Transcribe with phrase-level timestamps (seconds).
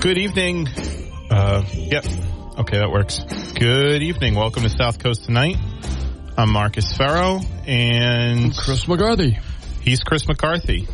[0.00, 0.68] Good evening.
[1.28, 2.04] Uh, yep.
[2.56, 3.18] Okay, that works.
[3.54, 4.36] Good evening.
[4.36, 5.56] Welcome to South Coast Tonight.
[6.36, 9.38] I'm Marcus Ferro and Chris McCarthy.
[9.82, 10.86] he's Chris McCarthy.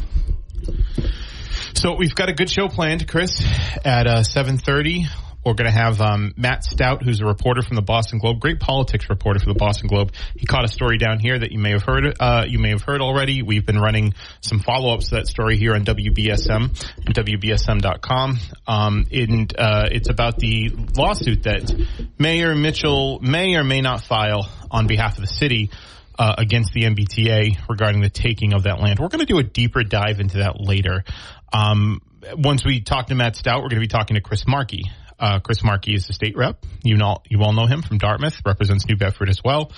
[1.74, 3.44] So we've got a good show planned, Chris,
[3.84, 5.06] at uh, 7.30.
[5.44, 8.60] We're going to have um, Matt Stout, who's a reporter from the Boston Globe, great
[8.60, 10.12] politics reporter for the Boston Globe.
[10.36, 12.16] He caught a story down here that you may have heard.
[12.18, 13.42] Uh, you may have heard already.
[13.42, 16.70] We've been running some follow-ups to that story here on WBSM,
[17.04, 18.38] WBSM.com.
[18.66, 21.72] Um, and uh, it's about the lawsuit that
[22.18, 25.70] Mayor Mitchell may or may not file on behalf of the city
[26.18, 28.98] uh, against the MBTA regarding the taking of that land.
[28.98, 31.04] We're going to do a deeper dive into that later.
[31.52, 32.00] Um,
[32.36, 34.82] once we talk to Matt Stout, we're going to be talking to Chris Markey.
[35.18, 36.64] Uh, Chris Markey is the state rep.
[36.82, 39.72] You know, you all know him from Dartmouth, represents New Bedford as well.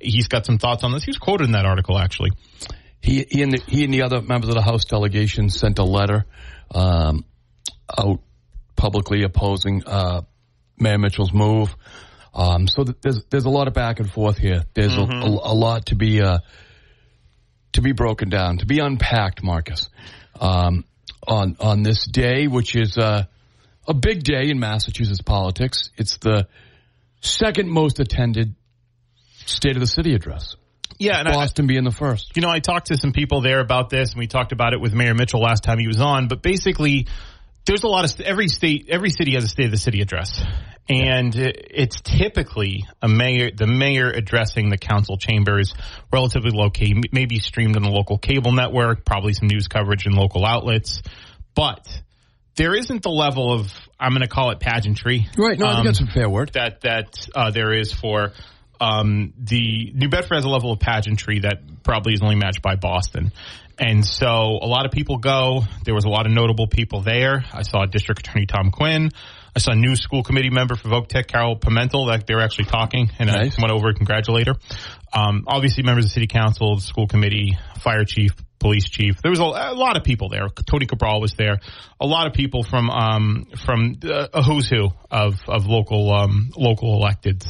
[0.00, 1.04] He's got some thoughts on this.
[1.04, 2.30] He was quoted in that article, actually.
[3.02, 5.84] He, he and the, he and the other members of the House delegation sent a
[5.84, 6.26] letter
[6.74, 7.24] um,
[7.96, 8.20] out
[8.76, 10.22] publicly opposing uh,
[10.78, 11.74] Mayor Mitchell's move.
[12.32, 14.64] Um, so th- there's there's a lot of back and forth here.
[14.74, 16.38] There's a, a, a lot to be uh,
[17.72, 19.88] to be broken down, to be unpacked, Marcus,
[20.40, 20.84] um,
[21.26, 23.24] on on this day, which is uh,
[23.86, 25.90] a big day in Massachusetts politics.
[25.96, 26.46] It's the
[27.20, 28.54] second most attended
[29.46, 30.56] State of the City address.
[30.98, 32.36] Yeah, and I, Boston being the first.
[32.36, 34.80] you know, I talked to some people there about this, and we talked about it
[34.80, 36.28] with Mayor Mitchell last time he was on.
[36.28, 37.06] But basically,
[37.64, 40.42] there's a lot of every state, every city has a state of the city address,
[40.88, 45.72] and it's typically a mayor, the mayor addressing the council chambers,
[46.12, 50.12] relatively low key, maybe streamed on the local cable network, probably some news coverage in
[50.12, 51.02] local outlets,
[51.54, 51.86] but
[52.56, 55.58] there isn't the level of I'm going to call it pageantry, Right.
[55.58, 56.52] No, I think um, that's a fair word.
[56.54, 58.32] that that uh, there is for
[58.80, 62.76] um, the New Bedford has a level of pageantry that probably is only matched by
[62.76, 63.32] Boston.
[63.78, 65.62] And so a lot of people go.
[65.84, 67.44] There was a lot of notable people there.
[67.52, 69.10] I saw District Attorney Tom Quinn.
[69.56, 72.66] I saw new school committee member for Voc Tech, Carol Pimentel, that they were actually
[72.66, 73.58] talking, and Nice.
[73.58, 74.54] I went over and congratulate her.
[75.12, 79.20] Um, obviously, members of the city council, the school committee, fire chief, police chief.
[79.22, 80.46] There was a, a lot of people there.
[80.66, 81.58] Tony Cabral was there.
[82.00, 86.50] A lot of people from um, from uh, a who's who of of local um,
[86.56, 87.44] local electeds,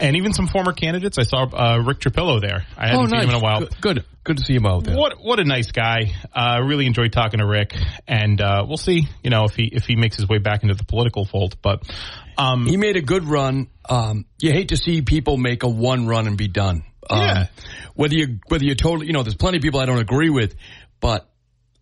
[0.00, 1.18] and even some former candidates.
[1.18, 2.64] I saw uh, Rick Trapillo there.
[2.78, 3.24] I hadn't Oh, seen nice.
[3.24, 3.60] him in a while.
[3.60, 4.96] Good, good, good to see him out there.
[4.96, 6.12] What what a nice guy.
[6.34, 7.74] Uh, really enjoyed talking to Rick,
[8.08, 9.06] and uh, we'll see.
[9.22, 11.82] You know if he if he makes his way back into the political fold, but.
[12.42, 13.68] Um, He made a good run.
[13.88, 16.84] Um, you hate to see people make a one run and be done.
[17.08, 17.46] Um, Yeah.
[17.94, 20.54] Whether you whether you totally, you know, there's plenty of people I don't agree with,
[21.00, 21.28] but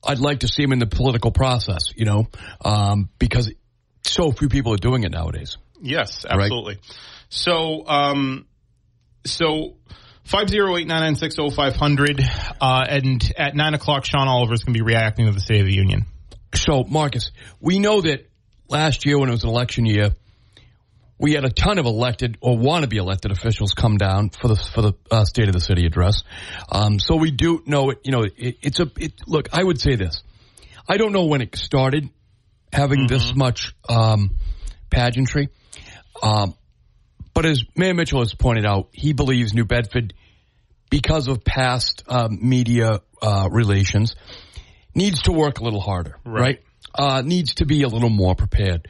[0.07, 1.93] I'd like to see him in the political process.
[1.95, 2.29] You know,
[2.65, 3.51] um, because
[4.03, 5.57] so few people are doing it nowadays.
[5.81, 6.79] Yes, absolutely.
[7.29, 8.47] So, um,
[9.25, 9.77] so
[10.25, 12.21] five zero eight nine nine six zero five hundred,
[12.61, 15.61] uh, and at nine o'clock, Sean Oliver is going to be reacting to the State
[15.61, 16.07] of the Union.
[16.55, 17.31] So, Marcus,
[17.61, 18.29] we know that
[18.69, 20.11] last year when it was an election year,
[21.21, 24.49] we had a ton of elected or want to be elected officials come down for
[24.49, 26.23] the for the uh, State of the City address.
[26.73, 27.99] Um, so we do know it.
[28.05, 29.51] You know, it, it's a it, look.
[29.53, 30.23] I would say this.
[30.89, 32.09] I don't know when it started
[32.73, 34.37] having this much um,
[34.89, 35.51] pageantry,
[36.23, 36.55] um,
[37.35, 40.15] but as Mayor Mitchell has pointed out, he believes New Bedford,
[40.89, 44.17] because of past um, media uh, relations,
[44.95, 46.17] needs to work a little harder.
[46.25, 46.63] Right.
[46.95, 48.89] Uh, needs to be a little more prepared,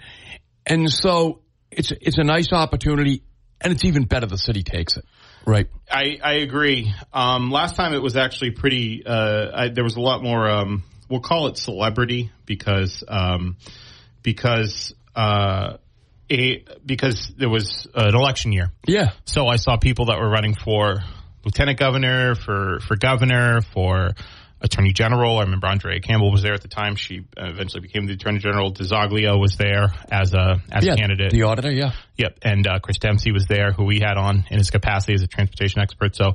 [0.64, 1.40] and so
[1.70, 3.22] it's it's a nice opportunity,
[3.60, 5.04] and it's even better the city takes it.
[5.46, 5.68] right?
[5.90, 6.92] I, I agree.
[7.12, 9.04] Um, last time it was actually pretty.
[9.06, 10.48] Uh, I, there was a lot more.
[10.48, 13.56] Um, we'll call it celebrity because um,
[14.22, 15.76] because uh,
[16.30, 18.70] a, because there was an election year.
[18.86, 21.02] Yeah, So I saw people that were running for
[21.44, 24.10] lieutenant governor, for for governor, for
[24.62, 25.38] attorney general.
[25.38, 26.96] I remember Andrea Campbell was there at the time.
[26.96, 28.72] She uh, eventually became the attorney general.
[28.72, 30.94] DiZoglio was there as a as yeah.
[30.94, 31.32] a candidate.
[31.32, 31.92] The auditor, yeah.
[32.16, 35.22] Yep, and uh, Chris Dempsey was there, who we had on in his capacity as
[35.22, 36.14] a transportation expert.
[36.14, 36.34] So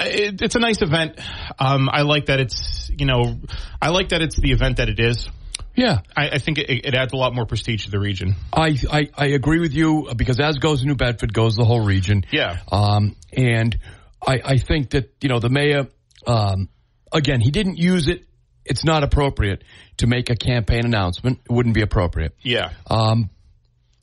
[0.00, 1.18] it, it's a nice event.
[1.58, 3.38] Um, I like that it's you know
[3.80, 5.28] I like that it's the event that it is.
[5.74, 8.34] Yeah, I, I think it, it adds a lot more prestige to the region.
[8.52, 12.24] I, I I agree with you because as goes New Bedford, goes the whole region.
[12.30, 12.58] Yeah.
[12.70, 13.78] Um, and
[14.26, 15.88] I I think that you know the mayor,
[16.26, 16.68] um,
[17.12, 18.24] again, he didn't use it.
[18.64, 19.64] It's not appropriate
[19.98, 21.40] to make a campaign announcement.
[21.44, 22.34] It wouldn't be appropriate.
[22.42, 23.28] Yeah, Um,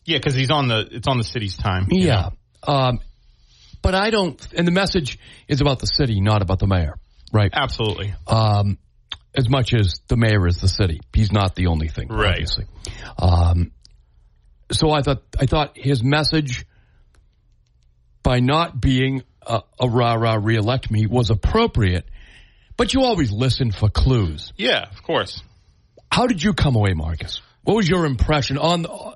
[0.06, 1.88] yeah, because he's on the it's on the city's time.
[1.92, 2.30] yeah.
[2.68, 3.00] Um,
[3.82, 4.46] but I don't.
[4.54, 5.18] And the message
[5.48, 6.96] is about the city, not about the mayor,
[7.32, 7.50] right?
[7.54, 8.14] absolutely.
[8.28, 8.78] um,
[9.34, 11.00] as much as the mayor is the city.
[11.14, 12.32] He's not the only thing, Right.
[12.32, 12.66] obviously.
[13.18, 13.72] Um,
[14.72, 16.66] so I thought I thought his message
[18.24, 22.06] by not being a, a rah rah reelect me was appropriate,
[22.80, 24.54] but you always listen for clues.
[24.56, 25.44] Yeah, of course.
[26.10, 27.42] How did you come away, Marcus?
[27.64, 29.16] What was your impression on the,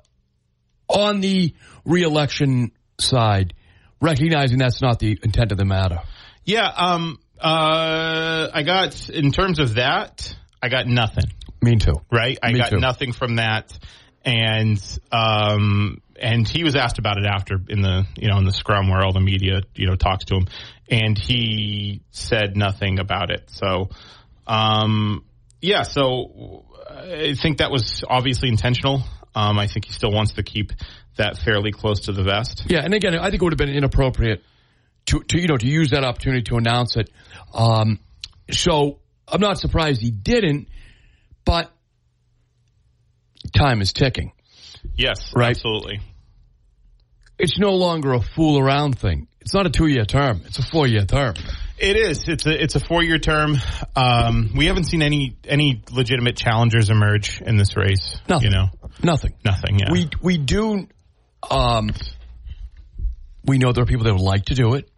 [0.86, 1.54] on the
[1.86, 3.54] reelection side,
[4.02, 6.00] recognizing that's not the intent of the matter?
[6.44, 11.24] Yeah, um, uh, I got in terms of that, I got nothing.
[11.62, 11.94] Me too.
[12.12, 12.38] right?
[12.42, 12.80] I Me got too.
[12.80, 13.72] nothing from that,
[14.26, 14.78] and
[15.10, 18.88] um, and he was asked about it after in the you know in the scrum
[18.88, 20.46] where all the media you know talks to him,
[20.88, 23.50] and he said nothing about it.
[23.50, 23.90] So,
[24.46, 25.24] um,
[25.60, 29.02] yeah, so I think that was obviously intentional.
[29.34, 30.72] Um, I think he still wants to keep
[31.16, 32.64] that fairly close to the vest.
[32.68, 34.42] Yeah, and again, I think it would have been inappropriate
[35.06, 37.10] to, to you know to use that opportunity to announce it.
[37.52, 37.98] Um,
[38.50, 40.68] so I'm not surprised he didn't,
[41.44, 41.70] but
[43.56, 44.32] time is ticking.
[44.96, 45.50] Yes, Right.
[45.50, 46.00] absolutely.
[47.38, 49.26] It's no longer a fool around thing.
[49.40, 50.42] It's not a two year term.
[50.46, 51.34] It's a four year term.
[51.78, 52.24] It is.
[52.28, 53.56] It's a it's a four year term.
[53.96, 58.20] Um, we haven't seen any any legitimate challengers emerge in this race.
[58.28, 58.50] Nothing.
[58.52, 58.66] You know,
[59.02, 59.34] Nothing.
[59.44, 59.78] nothing.
[59.80, 59.90] Yeah.
[59.90, 60.86] We we do.
[61.50, 61.90] Um,
[63.44, 64.88] we know there are people that would like to do it.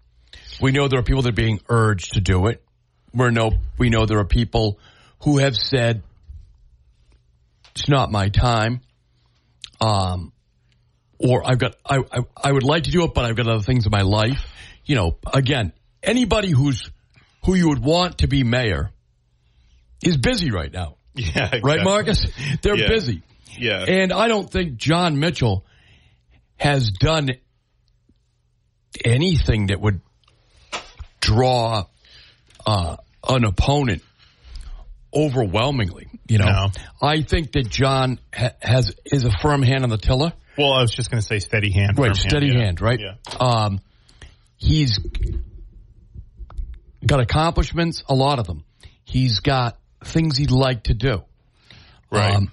[0.61, 2.63] We know there are people that are being urged to do it.
[3.15, 4.79] We know we know there are people
[5.25, 6.03] who have said
[7.75, 8.81] it's not my time.
[9.81, 10.33] Um,
[11.19, 13.63] or I've got I, I I would like to do it, but I've got other
[13.63, 14.53] things in my life.
[14.85, 16.91] You know, again, anybody who's
[17.45, 18.91] who you would want to be mayor
[20.03, 21.59] is busy right now, yeah.
[21.63, 21.83] right.
[21.83, 22.27] Marcus?
[22.63, 22.89] They're Yeah.
[22.89, 23.23] busy.
[23.59, 23.85] Yeah.
[23.87, 25.65] And I don't think John Mitchell
[26.57, 27.31] has done
[29.05, 30.01] anything that would
[31.21, 31.85] draw
[32.67, 32.97] uh,
[33.29, 34.03] an opponent
[35.17, 36.09] overwhelmingly.
[36.29, 36.67] You know, No.
[37.01, 40.33] I think that John ha- has is a firm hand on the tiller.
[40.59, 41.99] well, I was just going to say steady hand.
[41.99, 42.65] Right, steady yeah.
[42.65, 43.01] hand, right?
[43.01, 43.15] Yeah.
[43.41, 43.81] Um,
[44.57, 44.99] he's
[47.05, 48.65] got accomplishments, a lot of them.
[49.05, 51.23] He's got things he'd like to do.
[52.11, 52.35] Right.
[52.35, 52.51] Um,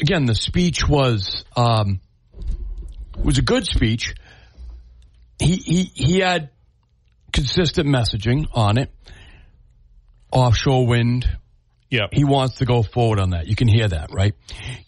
[0.00, 2.00] again, the speech was um,
[3.22, 4.14] was a good speech.
[5.38, 6.50] He he he had
[7.32, 8.90] consistent messaging on it.
[10.32, 11.28] Offshore wind.
[11.90, 12.06] yeah.
[12.10, 13.46] He wants to go forward on that.
[13.46, 14.34] You can hear that, right?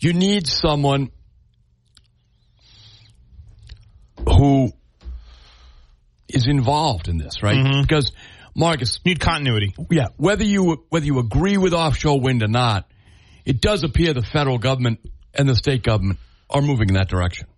[0.00, 1.10] You need someone
[4.26, 4.72] who
[6.28, 7.82] is involved in this, right?
[7.82, 8.12] Because
[8.56, 9.74] Marcus, Need continuity.
[9.90, 12.88] yeah, whether you whether you agree with offshore wind or not,
[13.44, 15.00] it does appear the federal government
[15.34, 17.48] and the state government are moving in that direction.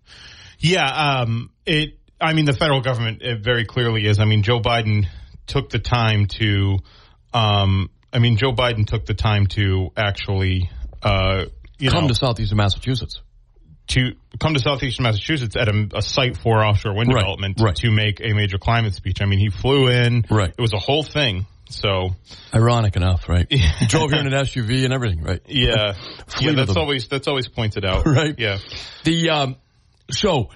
[0.59, 0.87] Yeah.
[1.21, 1.51] Um.
[1.65, 1.99] It.
[2.19, 4.19] I mean, the federal government it very clearly is.
[4.19, 5.05] I mean, Joe Biden
[5.45, 6.79] took the time to.
[7.37, 7.89] Um.
[8.13, 10.69] I mean, Joe Biden took the time to actually.
[11.01, 11.45] Uh.
[11.79, 13.21] You Come know, to southeastern Massachusetts.
[13.89, 17.75] to come to southeastern Massachusetts at a, a site for offshore wind Right, development right.
[17.75, 19.21] to make a major climate speech.
[19.21, 20.25] I mean, he flew in.
[20.29, 20.49] Right.
[20.49, 21.45] It was a whole thing.
[21.69, 22.15] So
[22.53, 23.45] Ironic enough, right?
[23.51, 25.41] He drove here in an SUV and everything, right?
[25.47, 25.93] yeah,
[26.39, 26.53] yeah.
[26.53, 28.05] That's always that's always pointed out.
[28.07, 28.33] Right.
[28.39, 28.57] Yeah.
[29.03, 29.55] The um,
[30.09, 30.49] so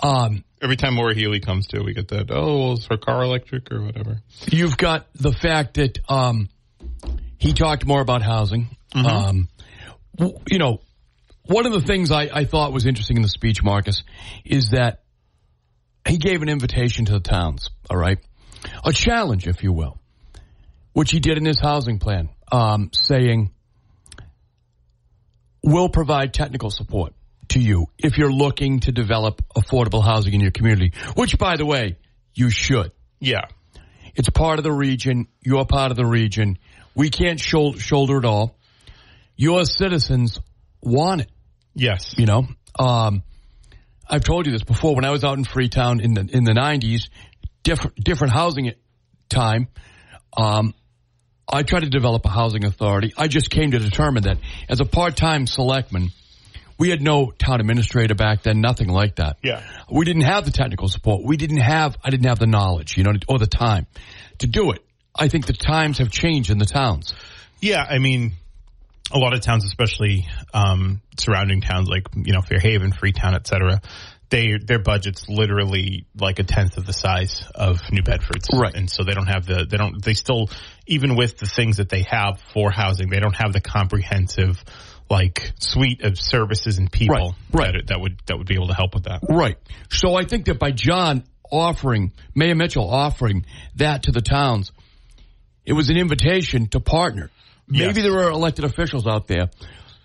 [0.00, 2.30] um, Every time Maura Healey comes to, we get that.
[2.30, 4.22] Oh, well, is her car electric or whatever?
[4.50, 6.48] you've got the fact that um,
[7.38, 8.74] he talked more about housing.
[8.94, 9.48] Um,
[10.16, 10.80] w- you know,
[11.44, 14.02] one of the things I, I thought was interesting in the speech, Marcus,
[14.44, 15.02] is that
[16.08, 17.68] he gave an invitation to the towns.
[17.90, 18.18] All right,
[18.84, 19.98] a challenge, if you will,
[20.94, 23.50] which he did in his housing plan, um, saying,
[25.62, 27.12] "We'll provide technical support."
[27.50, 31.64] To you, if you're looking to develop affordable housing in your community, which, by the
[31.64, 31.96] way,
[32.34, 32.92] you should.
[33.20, 33.46] Yeah.
[34.14, 35.28] It's part of the region.
[35.42, 36.58] You're part of the region.
[36.94, 38.56] We can't shoulder, shoulder it all.
[39.36, 40.40] Your citizens
[40.82, 41.30] want it.
[41.74, 42.14] Yes.
[42.16, 42.46] You know,
[42.78, 43.22] um,
[44.08, 44.94] I've told you this before.
[44.94, 47.08] When I was out in Freetown in the in the '90s,
[47.62, 48.72] different different housing
[49.28, 49.68] time.
[50.36, 50.74] Um,
[51.48, 53.12] I tried to develop a housing authority.
[53.16, 54.38] I just came to determine that
[54.68, 56.10] as a part time selectman,
[56.78, 59.38] we had no town administrator back then, nothing like that.
[59.42, 59.62] Yeah.
[59.90, 61.22] We didn't have the technical support.
[61.24, 63.86] We didn't have, I didn't have the knowledge, you know, or the time
[64.38, 64.84] to do it.
[65.14, 67.14] I think the times have changed in the towns.
[67.60, 68.32] Yeah, I mean,
[69.10, 73.80] a lot of towns, especially um, surrounding towns like you know Fairhaven, Freetown, et cetera,
[74.30, 78.74] they their budget's literally like a tenth of the size of New Bedford's, Right.
[78.74, 80.50] And so they don't have the they don't they still
[80.86, 84.62] even with the things that they have for housing, they don't have the comprehensive
[85.08, 87.72] like suite of services and people Right, right.
[87.74, 89.20] That, that would that would be able to help with that.
[89.28, 89.56] Right.
[89.90, 93.46] So I think that by John offering, Mayor Mitchell offering
[93.76, 94.72] that to the towns,
[95.64, 97.30] it was an invitation to partner.
[97.68, 98.02] Maybe Yes.
[98.02, 99.50] there are elected officials out there,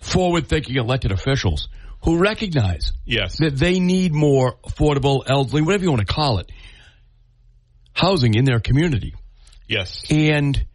[0.01, 1.67] forward thinking elected officials,
[2.03, 3.37] who recognize Yes.
[3.37, 6.51] that they need more affordable, elderly, whatever you want to call it,
[7.93, 9.13] housing in their community
[9.67, 10.03] Yes.
[10.09, 10.65] and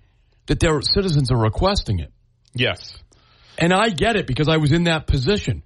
[0.47, 2.13] that their citizens are requesting it.
[2.55, 2.97] Yes.
[3.59, 5.63] And I get it because I was in that position.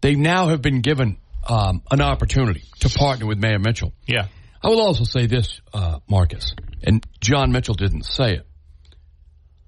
[0.00, 3.92] They now have been given um, an opportunity to partner with Mayor Mitchell.
[4.06, 4.26] Yeah.
[4.62, 8.46] I will also say this, uh, Marcus, and John Mitchell didn't say it.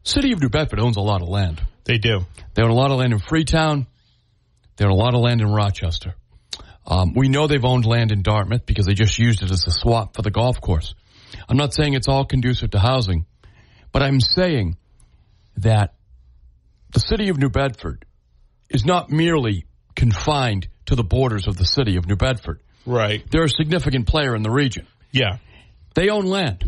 [0.02, 1.62] City of New Bedford owns a lot of land.
[1.84, 2.26] They do.
[2.54, 3.86] They own a lot of land in Freetown.
[4.76, 6.14] They own a lot of land in Rochester.
[6.86, 9.70] Um, we know they've owned land in Dartmouth because they just used it as a
[9.70, 10.94] swap for the golf course.
[11.48, 13.26] I'm not saying it's all conducive to housing,
[13.92, 14.76] but I'm saying
[15.58, 15.94] that
[16.92, 18.04] the city of New Bedford
[18.68, 22.60] is not merely confined to the borders of the city of New Bedford.
[22.86, 23.24] Right.
[23.30, 24.86] They're a significant player in the region.
[25.12, 25.38] Yeah.
[25.94, 26.64] They own land.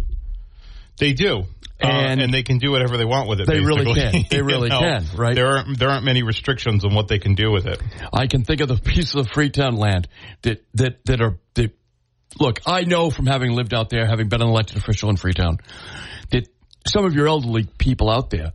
[0.99, 1.45] They do.
[1.83, 3.47] Uh, And- and they can do whatever they want with it.
[3.47, 4.25] They really can.
[4.31, 5.35] They You really know, can, right?
[5.35, 7.81] There aren't there aren't many restrictions on what they can do with it.
[8.13, 10.07] I can think of the pieces of Freetown land
[10.43, 11.73] that that that are that.
[12.39, 15.59] Look, I know from having lived out there, having been an elected official in Freetown,
[16.31, 16.49] that
[16.87, 18.53] some of your elderly people out there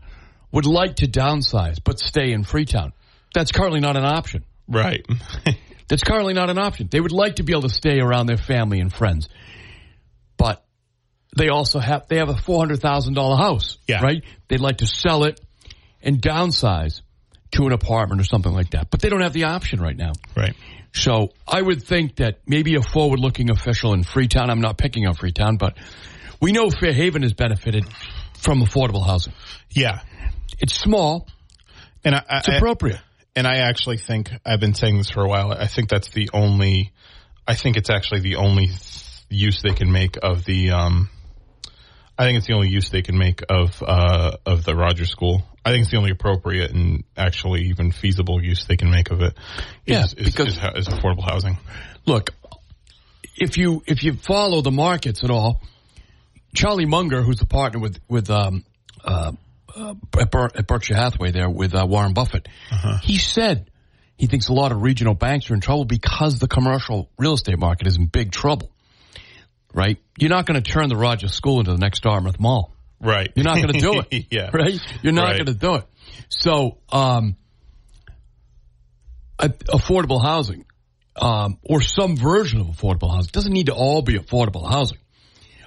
[0.51, 2.93] would like to downsize but stay in Freetown.
[3.33, 4.43] That's currently not an option.
[4.67, 5.05] Right.
[5.87, 6.87] That's currently not an option.
[6.91, 9.29] They would like to be able to stay around their family and friends,
[10.37, 10.65] but
[11.37, 13.77] they also have they have a four hundred thousand dollar house.
[13.87, 14.01] Yeah.
[14.01, 14.23] right.
[14.47, 15.39] They'd like to sell it
[16.01, 17.01] and downsize
[17.51, 20.11] to an apartment or something like that, but they don't have the option right now.
[20.35, 20.55] right.
[20.93, 25.05] So I would think that maybe a forward looking official in Freetown, I'm not picking
[25.05, 25.77] on Freetown, but
[26.41, 27.85] we know Fairhaven has benefited
[28.39, 29.33] from affordable housing.
[29.69, 29.99] Yeah.
[30.59, 31.27] It's small,
[32.03, 32.99] And I, I it's appropriate.
[33.35, 35.51] and I actually think I've been saying this for a while.
[35.51, 36.91] I think that's the only.
[37.47, 38.69] I think it's actually the only
[39.29, 40.71] use they can make of the.
[40.71, 41.09] Um,
[42.17, 45.43] I think it's the only use they can make of uh, of the Rogers School.
[45.63, 49.21] I think it's the only appropriate and actually even feasible use they can make of
[49.21, 49.37] it.
[49.85, 51.57] Yeah, is, is, because- is, is affordable housing.
[52.05, 52.31] Look,
[53.35, 55.61] if you if you follow the markets at all,
[56.55, 58.63] Charlie Munger, who's a partner with with um,
[59.03, 59.33] uh,
[59.77, 62.47] uh, at, Ber- at Berkshire Hathaway there with uh, Warren Buffett,
[63.03, 63.69] he said
[64.17, 67.59] he thinks a lot of regional banks are in trouble because the commercial real estate
[67.59, 68.71] market is in big trouble.
[69.73, 69.97] Right?
[70.17, 72.73] You're not going to turn the Rogers School into the next Dartmouth Mall.
[72.99, 73.29] Right.
[73.35, 74.25] You're not going to do it.
[74.31, 74.49] yeah.
[74.53, 74.79] Right?
[75.03, 75.33] You're not Right.
[75.35, 75.85] going to do it.
[76.29, 77.35] So, um,
[79.39, 80.65] affordable housing,
[81.15, 84.97] um, or some version of affordable housing doesn't need to all be affordable housing.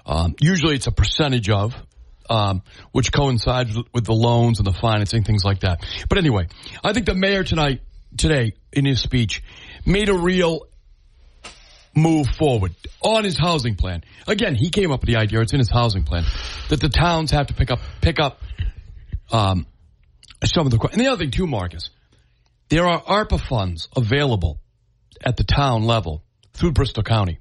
[0.06, 1.74] Um, usually it's a percentage of,
[2.30, 5.84] um, which coincides with- the loans and the financing, things like that.
[6.08, 6.46] But anyway,
[6.82, 7.82] I think the mayor tonight,
[8.16, 9.42] today, in his speech,
[9.84, 10.66] made a real
[11.94, 12.72] move forward
[13.02, 14.04] on his housing plan.
[14.26, 16.24] Again, he came up with the idea, it's in his housing plan,
[16.68, 18.40] that the towns have to pick up, pick up,
[19.32, 19.66] um,
[20.44, 21.90] some of the, and the other thing too, Marcus,
[22.68, 24.60] there are ARPA funds available
[25.22, 26.22] at the town level
[26.52, 27.38] through Bristol County.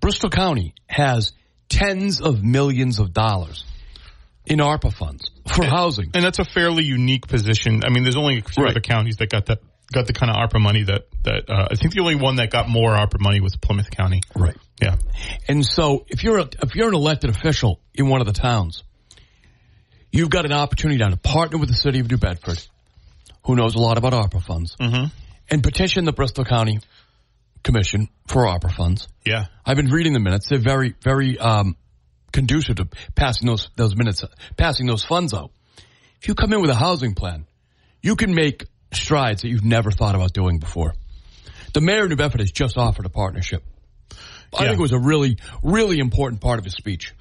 [0.00, 1.32] Bristol County has
[1.68, 3.64] tens of millions of dollars
[4.46, 6.10] in ARPA funds for housing.
[6.14, 7.82] And that's a fairly unique position.
[7.84, 8.70] I mean, there's only a few Right.
[8.70, 9.58] other counties that got that
[9.92, 12.50] got the kind of ARPA money that that uh, I think the only one that
[12.50, 14.20] got more ARPA money was Plymouth County.
[14.34, 14.56] Right.
[14.80, 14.96] Yeah.
[15.48, 18.82] And so if you're a, if you're an elected official in one of the towns,
[20.12, 22.62] you've got an opportunity now to partner with the city of New Bedford,
[23.44, 24.76] who knows a lot about ARPA funds,
[25.50, 26.80] and petition the Bristol County
[27.62, 29.08] Commission for ARPA funds.
[29.24, 29.46] Yeah.
[29.64, 31.76] I've been reading the minutes; they're very, very um,
[32.32, 34.24] conducive to passing those those minutes,
[34.56, 35.50] passing those funds out.
[36.20, 37.46] If you come in with a housing plan,
[38.02, 40.94] you can make strides that you've never thought about doing before.
[41.74, 43.62] The mayor of New Bedford has just offered a partnership.
[44.56, 44.68] I Yeah.
[44.70, 47.12] think it was a really, really important part of his speech.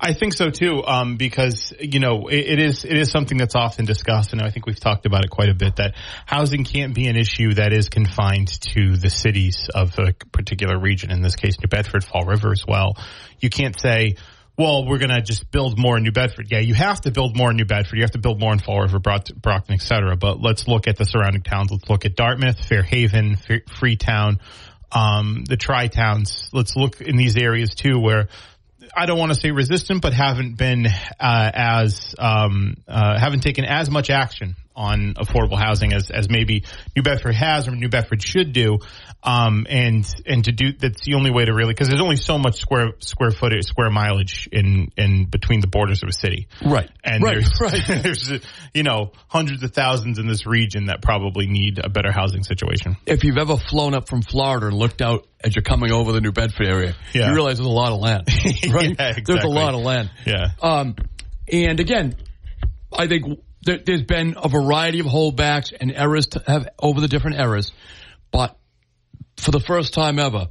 [0.00, 3.54] I think so too, um, because you know it, it is it is something that's
[3.54, 5.76] often discussed, and I think we've talked about it quite a bit.
[5.76, 5.94] That
[6.26, 11.10] housing can't be an issue that is confined to the cities of a particular region.
[11.10, 12.96] In this case, New Bedford, Fall River as well.
[13.40, 14.16] You can't say.
[14.56, 16.46] Well, we're going to just build more in New Bedford.
[16.48, 17.96] Yeah, you have to build more in New Bedford.
[17.96, 20.16] You have to build more in Fall River, Brockton, et cetera.
[20.16, 21.72] But let's look at the surrounding towns.
[21.72, 23.36] Let's look at Dartmouth, Fairhaven,
[23.80, 24.38] Freetown,
[24.94, 26.48] um, the tri-towns.
[26.52, 28.28] Let's look in these areas too where
[28.96, 33.64] I don't want to say resistant, but haven't been uh, as um, uh, haven't taken
[33.64, 36.64] as much action on affordable housing as, as maybe
[36.96, 38.78] New Bedford has or New Bedford should do.
[39.22, 42.38] Um, and and to do that's the only way to really because there's only so
[42.38, 46.48] much square square footage square mileage in in between the borders of a city.
[46.64, 46.90] Right.
[47.02, 47.82] And Right, there's, right.
[48.02, 48.32] there's,
[48.74, 52.96] you know, hundreds of thousands in this region that probably need a better housing situation.
[53.06, 56.20] If you've ever flown up from Florida and looked out as you're coming over the
[56.20, 57.28] New Bedford area, Yeah.
[57.28, 58.28] you realize there's a lot of land.
[58.70, 58.94] Right?
[58.98, 60.10] Yeah, There's a lot of land.
[60.26, 60.48] Yeah.
[60.62, 60.96] Um,
[61.50, 62.16] and again,
[62.92, 67.08] I think there, there's been a variety of holdbacks and errors to have over the
[67.08, 67.72] different eras,
[68.30, 68.56] but
[69.36, 70.48] for the first time ever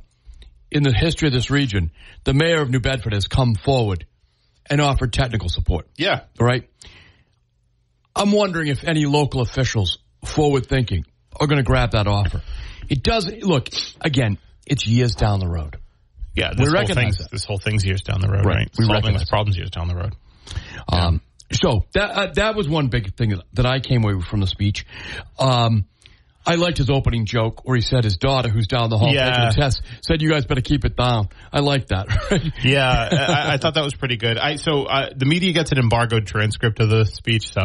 [0.72, 1.92] in the history of this region,
[2.24, 4.06] the mayor of New Bedford has come forward
[4.70, 5.88] and offered technical support.
[5.98, 6.22] Yeah.
[6.40, 6.70] All right.
[8.16, 11.06] I'm wondering if any local officials, forward thinking,
[11.40, 12.42] are going to grab that offer.
[12.90, 13.70] It does look
[14.02, 14.38] again.
[14.66, 15.78] It's years down the road.
[16.36, 16.50] Yeah.
[16.52, 18.56] This We whole recognize this whole thing's years down the road, Right.
[18.56, 18.72] right?
[18.78, 20.14] We Solving this problem's years down the road.
[20.92, 21.22] Um,
[21.54, 24.48] so that uh, that was one big thing that I came away with from the
[24.48, 24.86] speech.
[25.40, 25.86] Um,
[26.46, 29.30] I liked his opening joke where he said his daughter, who's down the hall Yeah.
[29.30, 32.08] taking a test, said, "You guys better keep it down." I like that.
[32.64, 34.38] Yeah, I, I thought that was pretty good.
[34.38, 37.62] I so uh, the media gets an embargoed transcript of the speech, so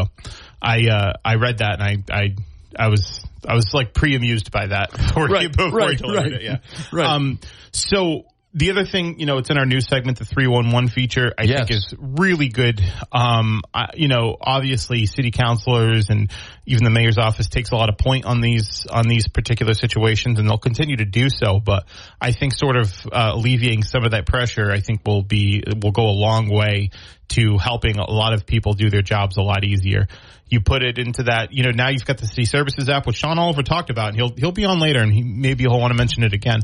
[0.63, 2.35] I uh, I read that and I I
[2.79, 5.97] I was I was like pre amused by that before Right, he, before right, he
[5.97, 6.43] delivered right, it.
[6.43, 6.57] Yeah,
[6.93, 7.07] right.
[7.09, 7.41] Um,
[7.73, 10.89] so the other thing, you know, it's in our new segment, the three one one
[10.89, 11.35] feature.
[11.37, 12.81] I think is really good.
[13.13, 16.31] Um, I, you know, obviously, city councilors and
[16.65, 20.39] even the mayor's office takes a lot of point on these on these particular situations,
[20.39, 21.61] and they'll continue to do so.
[21.61, 21.85] But
[22.21, 25.93] I think sort of uh, alleviating some of that pressure, I think will be will
[25.93, 26.91] go a long way
[27.29, 30.09] to helping a lot of people do their jobs a lot easier.
[30.49, 33.17] You put it into that, you know, now you've got the city services app, which
[33.17, 35.93] Sean Oliver talked about, and he'll he'll be on later, and he maybe he'll want
[35.93, 36.61] to mention it again.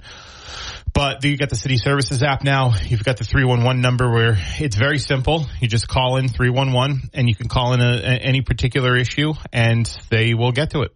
[0.95, 2.73] But you got the city services app now.
[2.87, 5.47] You've got the 311 number where it's very simple.
[5.61, 9.33] You just call in 311 and you can call in a, a, any particular issue
[9.53, 10.93] and they will get to it.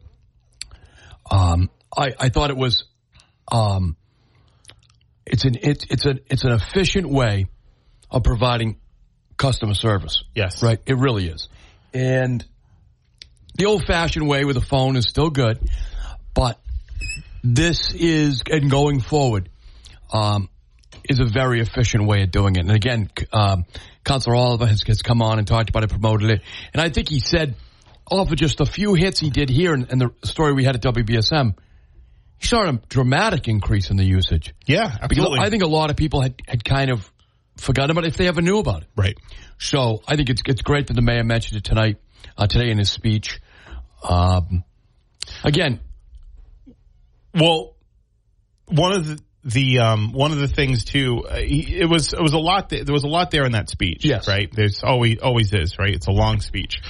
[1.28, 2.84] Um, I, I thought it was,
[3.50, 3.96] um,
[5.26, 7.46] it's an it's it's an it's an efficient way
[8.10, 8.78] of providing
[9.36, 10.24] customer service.
[10.34, 10.62] Yes.
[10.62, 11.48] Right, it really is.
[11.92, 12.44] And
[13.58, 15.58] the old fashioned way with a phone is still good,
[16.32, 16.58] but
[17.42, 19.48] this is and going forward
[20.12, 20.48] um,
[21.08, 22.60] is a very efficient way of doing it.
[22.60, 23.66] And again, um,
[24.04, 26.42] Councilor Oliver has, has come on and talked about it, promoted it,
[26.72, 27.56] and I think he said,
[28.10, 30.82] off of just a few hits he did here and, the story we had at
[30.82, 31.58] WBSM,
[32.38, 34.54] he saw a dramatic increase in the usage.
[34.66, 35.40] Yeah, Because absolutely.
[35.40, 37.12] I think a lot of people had, had kind of
[37.58, 38.88] forgotten about it if they ever knew about it.
[38.96, 39.18] right.
[39.58, 41.96] So I think it's it's great that the mayor mentioned it tonight,
[42.36, 43.40] uh, today in his speech.
[44.02, 44.64] Um,
[45.44, 45.80] again,
[47.34, 47.74] Well,
[48.66, 52.20] one of the, the um, one of the things too, uh, he, it was it
[52.20, 52.68] was a lot.
[52.68, 54.04] There was a lot there in that speech.
[54.04, 54.28] Yes.
[54.28, 54.50] right.
[54.52, 55.94] There's always always is right.
[55.94, 56.80] It's a long speech.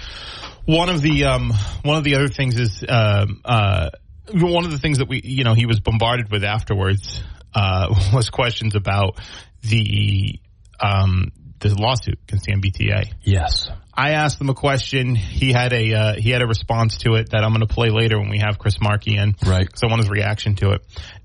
[0.64, 3.90] One of the um, one of the other things is um, uh,
[4.32, 7.22] one of the things that we you know he was bombarded with afterwards
[7.54, 9.18] uh, was questions about
[9.62, 10.40] the
[10.80, 13.12] um, the lawsuit against the MBTA.
[13.22, 15.16] yes, I asked him a question.
[15.16, 17.90] He had a uh, he had a response to it that I'm going to play
[17.90, 19.34] later when we have Chris Markey in.
[19.44, 19.66] Right.
[19.66, 20.82] Because I want his reaction to it.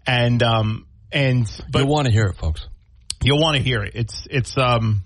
[0.07, 2.67] And um and but you'll want to hear it, folks.
[3.21, 3.91] you'll want to hear it.
[3.93, 5.03] It's it's um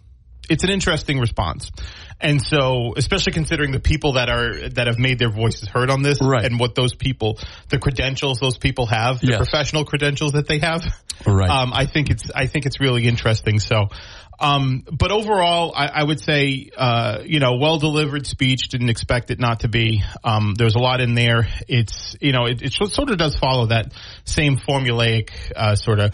[0.49, 1.71] it's an interesting response.
[2.19, 6.01] And so, especially considering the people that are that have made their voices heard on
[6.01, 6.43] this, Right.
[6.45, 7.37] and what those people,
[7.69, 9.37] the credentials those people have, the Yes.
[9.37, 10.83] professional credentials that they have,
[11.25, 11.49] Right.
[11.49, 13.59] Um, I think it's I think it's really interesting.
[13.59, 13.89] So,
[14.39, 18.69] um, but overall, I, I would say, uh, you know, well delivered speech.
[18.69, 20.03] Didn't expect it not to be.
[20.23, 21.47] Um, there's a lot in there.
[21.67, 23.93] It's you know, it, it sort of does follow that
[24.25, 26.13] same formulaic uh, sort of.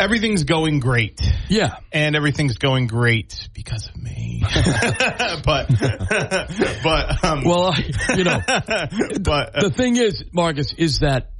[0.00, 1.76] Everything's going great Yeah.
[1.92, 4.42] and everything's going great because of me.
[5.44, 5.68] but,
[6.82, 7.74] but, um, Well,
[8.16, 11.30] you know, but, uh, the thing is, Marcus, is that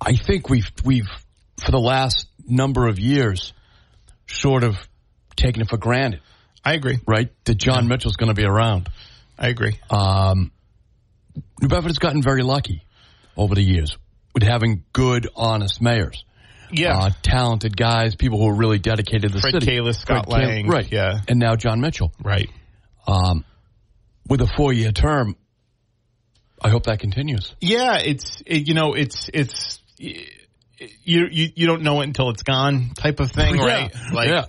[0.00, 1.08] I think we've we've
[1.62, 3.52] for the last number of years
[4.26, 4.76] sort of
[5.36, 6.20] taken it for granted,
[6.64, 6.98] I agree.
[7.06, 7.30] right?
[7.44, 8.88] That John Mitchell's going to be around.
[9.38, 9.78] I agree.
[9.90, 10.52] Um,
[11.60, 12.82] New Bedford has gotten very lucky
[13.36, 13.96] over the years
[14.34, 16.24] with having good, honest mayors.
[16.72, 16.98] Yeah.
[16.98, 19.66] uh, talented guys, people who are really dedicated to the Fred city.
[19.66, 20.90] Kalisz, Scott Fred Kal- Lang, right?
[20.90, 21.18] yeah.
[21.28, 22.12] and now John Mitchell.
[22.22, 22.50] Right.
[23.06, 23.44] Um,
[24.28, 25.36] with a four-year term,
[26.62, 27.54] I hope that continues.
[27.60, 32.42] Yeah, it's it, you know it's it's you, you you don't know it until it's
[32.42, 33.64] gone type of thing, Yeah.
[33.64, 33.94] right?
[34.12, 34.44] Like Yeah.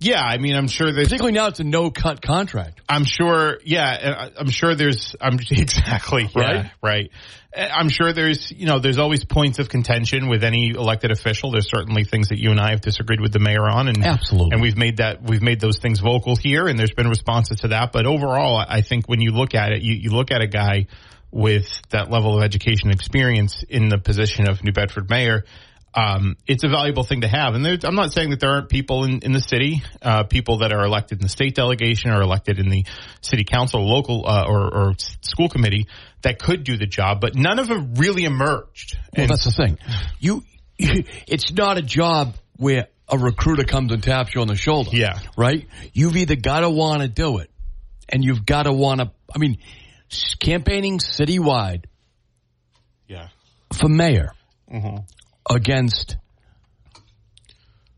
[0.00, 2.80] yeah, I mean, I'm sure there's Particularly now, it's a no-cut contract.
[2.88, 6.70] I'm sure, yeah, I- I'm sure there's, I'm exactly, yeah, Right?
[6.82, 7.10] right.
[7.56, 11.50] Uh, I'm sure there's, you know, there's always points of contention with any elected official.
[11.50, 14.52] There's certainly things that you and I have disagreed with the mayor on, and Absolutely.
[14.52, 17.68] and we've made that, we've made those things vocal here, and there's been responses to
[17.68, 17.92] that.
[17.92, 20.86] But overall, I think when you look at it, you, you look at a guy
[21.32, 25.44] with that level of education and experience in the position of New Bedford mayor.
[25.92, 27.54] Um, it's a valuable thing to have.
[27.54, 30.72] And I'm not saying that there aren't people in, in the city, uh, people that
[30.72, 32.84] are elected in the state delegation or elected in the
[33.22, 35.86] city council, local, uh, or, or school committee
[36.22, 38.96] that could do the job, but none of them really emerged.
[39.16, 39.78] Well, And that's the thing.
[40.18, 40.42] You,
[40.78, 44.90] it's not a job where a recruiter comes and taps you on the shoulder.
[44.92, 45.18] Yeah.
[45.36, 45.66] Right?
[45.92, 47.50] You've either got to want to do it
[48.08, 49.58] and you've got to want to, I mean,
[50.40, 51.84] campaigning citywide
[53.06, 53.28] yeah.
[53.72, 54.32] for mayor
[54.72, 54.98] Mm-hmm.
[55.52, 56.16] against,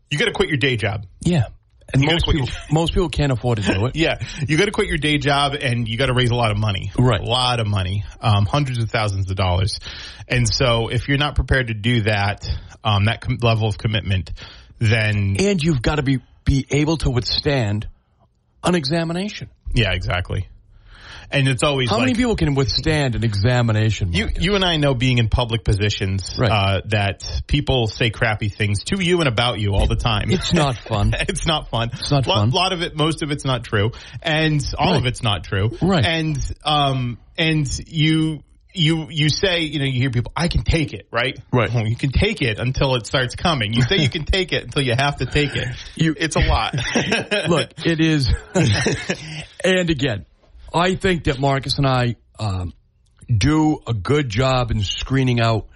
[0.09, 1.05] You got to quit your day job.
[1.21, 1.45] yeah.
[1.93, 3.95] And most people, your- most people can't afford to do it.
[4.03, 6.51] Yeah, you got to quit your day job and you got to raise a lot
[6.51, 6.91] of money.
[6.97, 7.21] Right.
[7.21, 9.79] A lot of money, um, hundreds of thousands of dollars.
[10.27, 12.47] And so if you're not prepared to do that,
[12.83, 14.31] um, that com- level of commitment,
[14.79, 17.87] then And you've got to be, be able to withstand
[18.63, 19.49] an examination.
[19.73, 20.47] yeah, exactly.
[21.31, 24.13] And it's always How like, many people can withstand an examination?
[24.13, 26.51] you, you and I know being in public positions, Right.
[26.51, 30.29] uh, that people say crappy things to you and about you all the time.
[30.31, 31.13] it's not fun.
[31.19, 31.89] it's not fun.
[31.93, 32.49] It's not lot, fun.
[32.51, 34.97] lot of it, most of it's not true, and all Right.
[34.99, 35.71] of it's not true.
[35.81, 36.05] Right.
[36.05, 38.43] And um, and you
[38.75, 41.71] you you say you know you hear people I can take it right Right.
[41.71, 44.63] Well, you can take it until it starts coming you say you can take it
[44.63, 46.73] until you have to take it You- it's a lot
[47.49, 48.33] Look, it is.
[49.63, 50.25] and again,
[50.73, 52.73] I think that Marcus and I um,
[53.27, 55.67] do a good job in screening out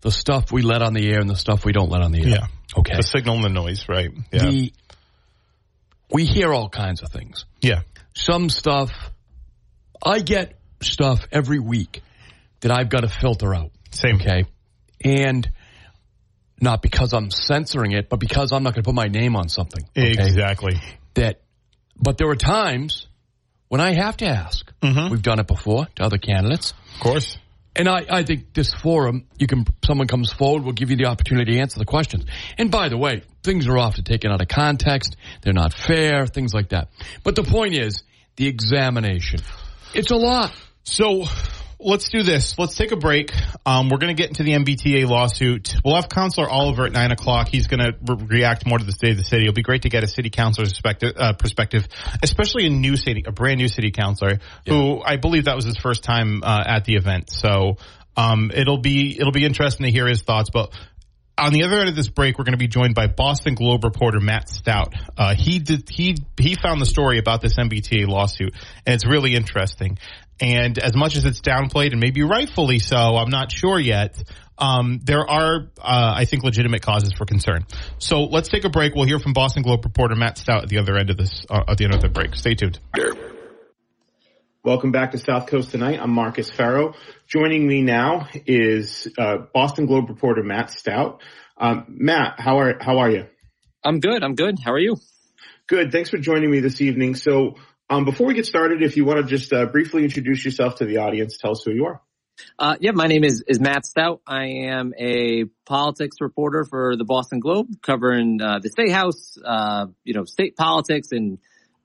[0.00, 2.20] the stuff we let on the air and the stuff we don't let on the
[2.22, 2.28] air.
[2.28, 2.96] yeah Okay.
[2.96, 4.72] the signal and the noise right yeah The,
[6.12, 7.44] we hear all kinds of things.
[7.60, 7.80] yeah
[8.14, 8.90] Some stuff,
[10.04, 12.02] I get stuff every week
[12.60, 13.70] that I've got to filter out.
[13.92, 14.44] same Okay.
[15.04, 15.50] And
[16.60, 19.48] not because I'm censoring it, but because I'm not going to put my name on
[19.48, 19.82] something.
[19.96, 20.12] Okay?
[20.12, 20.80] exactly
[21.14, 21.40] that,
[22.00, 23.06] but there were times
[23.68, 24.72] when I have to ask.
[24.80, 25.10] Mhm.
[25.10, 26.72] We've done it before to other candidates.
[26.94, 27.38] of course
[27.78, 31.06] And I, I think this forum, you can, someone comes forward, will give you the
[31.06, 32.24] opportunity to answer the questions.
[32.56, 35.14] And by the way, things are often taken out of context.
[35.42, 36.88] They're not fair, things like that.
[37.22, 38.02] But the point is,
[38.36, 39.40] the examination.
[39.92, 40.54] It's a lot.
[40.84, 41.26] So
[41.78, 42.58] let's do this.
[42.58, 43.32] Let's take a break.
[43.64, 45.76] Um, we're going to get into the MBTA lawsuit.
[45.84, 47.48] We'll have Councilor Oliver at nine o'clock.
[47.48, 49.44] He's going to re- react more to the state of the city.
[49.44, 51.86] It'll be great to get a city councilor's perspective, uh, perspective,
[52.22, 55.76] especially a new city, a brand new city councilor who I believe that was his
[55.76, 57.30] first time uh, at the event.
[57.30, 57.76] So
[58.16, 60.50] um, it'll be it'll be interesting to hear his thoughts.
[60.50, 60.72] But
[61.38, 63.84] on the other end of this break, we're going to be joined by Boston Globe
[63.84, 64.94] reporter Matt Stout.
[65.16, 68.54] Uh, he did he he found the story about this MBTA lawsuit,
[68.86, 69.98] and it's really interesting.
[70.40, 74.22] And as much as it's downplayed, and maybe rightfully so, I'm not sure yet.
[74.58, 77.66] Um, there are, uh, I think, legitimate causes for concern.
[77.98, 78.94] So let's take a break.
[78.94, 81.64] We'll hear from Boston Globe reporter Matt Stout at the other end of this, uh,
[81.68, 82.34] at the end of the break.
[82.34, 82.80] Stay tuned.
[84.66, 86.00] Welcome back to South Coast Tonight.
[86.02, 86.94] I'm Marcus Ferro.
[87.28, 91.22] Joining me now is uh, Boston Globe reporter Matt Stout.
[91.56, 93.26] Um, Matt, how are how are you?
[93.84, 94.24] I'm good.
[94.24, 94.56] I'm good.
[94.58, 94.96] How are you?
[95.68, 95.92] Good.
[95.92, 97.14] Thanks for joining me this evening.
[97.14, 97.54] So,
[97.88, 100.84] um, before we get started, if you want to just uh, briefly introduce yourself to
[100.84, 102.02] the audience, tell us who you are.
[102.58, 104.20] Uh, yeah, my name is, is Matt Stout.
[104.26, 109.86] I am a politics reporter for the Boston Globe, covering uh, the state house, uh,
[110.02, 111.38] you know, state politics, and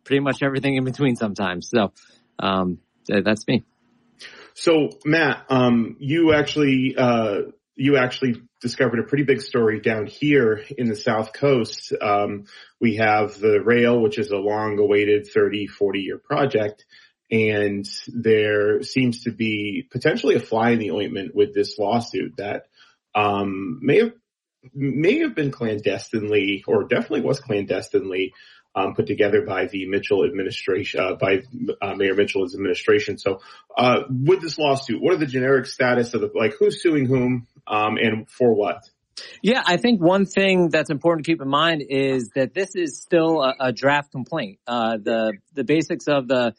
[0.04, 1.16] pretty much everything in between.
[1.16, 1.94] Sometimes, so
[2.42, 3.64] um, that's me.
[4.54, 7.42] So, Matt, um, you actually uh,
[7.76, 11.94] you actually discovered a pretty big story down here in the South Coast.
[12.00, 12.46] Um,
[12.80, 16.86] we have the rail, which is a long-awaited 30, 40-year project.
[17.32, 22.66] And there seems to be potentially a fly in the ointment with this lawsuit that
[23.16, 24.14] um, may have
[24.76, 28.34] may have been clandestinely, or definitely was clandestinely,
[28.76, 31.42] um, put together by the Mitchell administration, uh, by
[31.82, 33.18] uh, Mayor Mitchell's administration.
[33.18, 33.42] So,
[33.78, 37.48] uh, with this lawsuit, what are the generic status of the like who's suing whom,
[37.68, 38.90] um, and for what?
[39.42, 43.02] Yeah, I think one thing that's important to keep in mind is that this is
[43.02, 44.60] still a, a draft complaint.
[44.66, 46.54] Uh, the the basics of the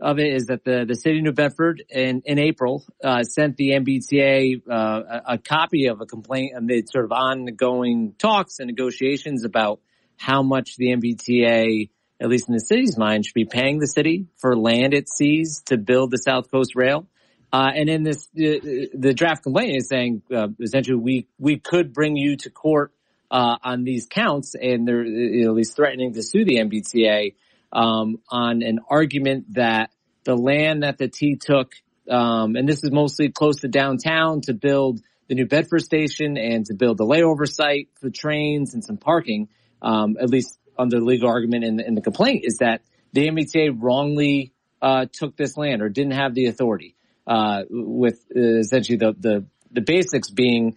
[0.00, 3.58] of it is that the, the city of New Bedford in, in April, uh, sent
[3.58, 8.66] the MBTA, uh, a, a, copy of a complaint amid sort of ongoing talks and
[8.66, 9.80] negotiations about
[10.20, 11.88] how much the MBTA,
[12.20, 15.62] at least in the city's mind, should be paying the city for land it sees
[15.66, 17.06] to build the South Coast Rail.
[17.50, 21.94] Uh, and in this, the, the, draft complaint is saying, uh, essentially we, we could
[21.94, 22.92] bring you to court,
[23.30, 27.34] uh, on these counts and they're at least threatening to sue the MBTA
[27.72, 29.90] um, on an argument that
[30.24, 31.72] the land that the T took,
[32.10, 36.66] um, and this is mostly close to downtown to build the New Bedford station and
[36.66, 39.48] to build the layover site for trains and some parking,
[39.82, 43.28] um, at least under the legal argument in the, in the complaint is that the
[43.28, 46.94] MBTA wrongly uh, took this land or didn't have the authority.
[47.26, 50.76] Uh, with uh, essentially the, the the basics being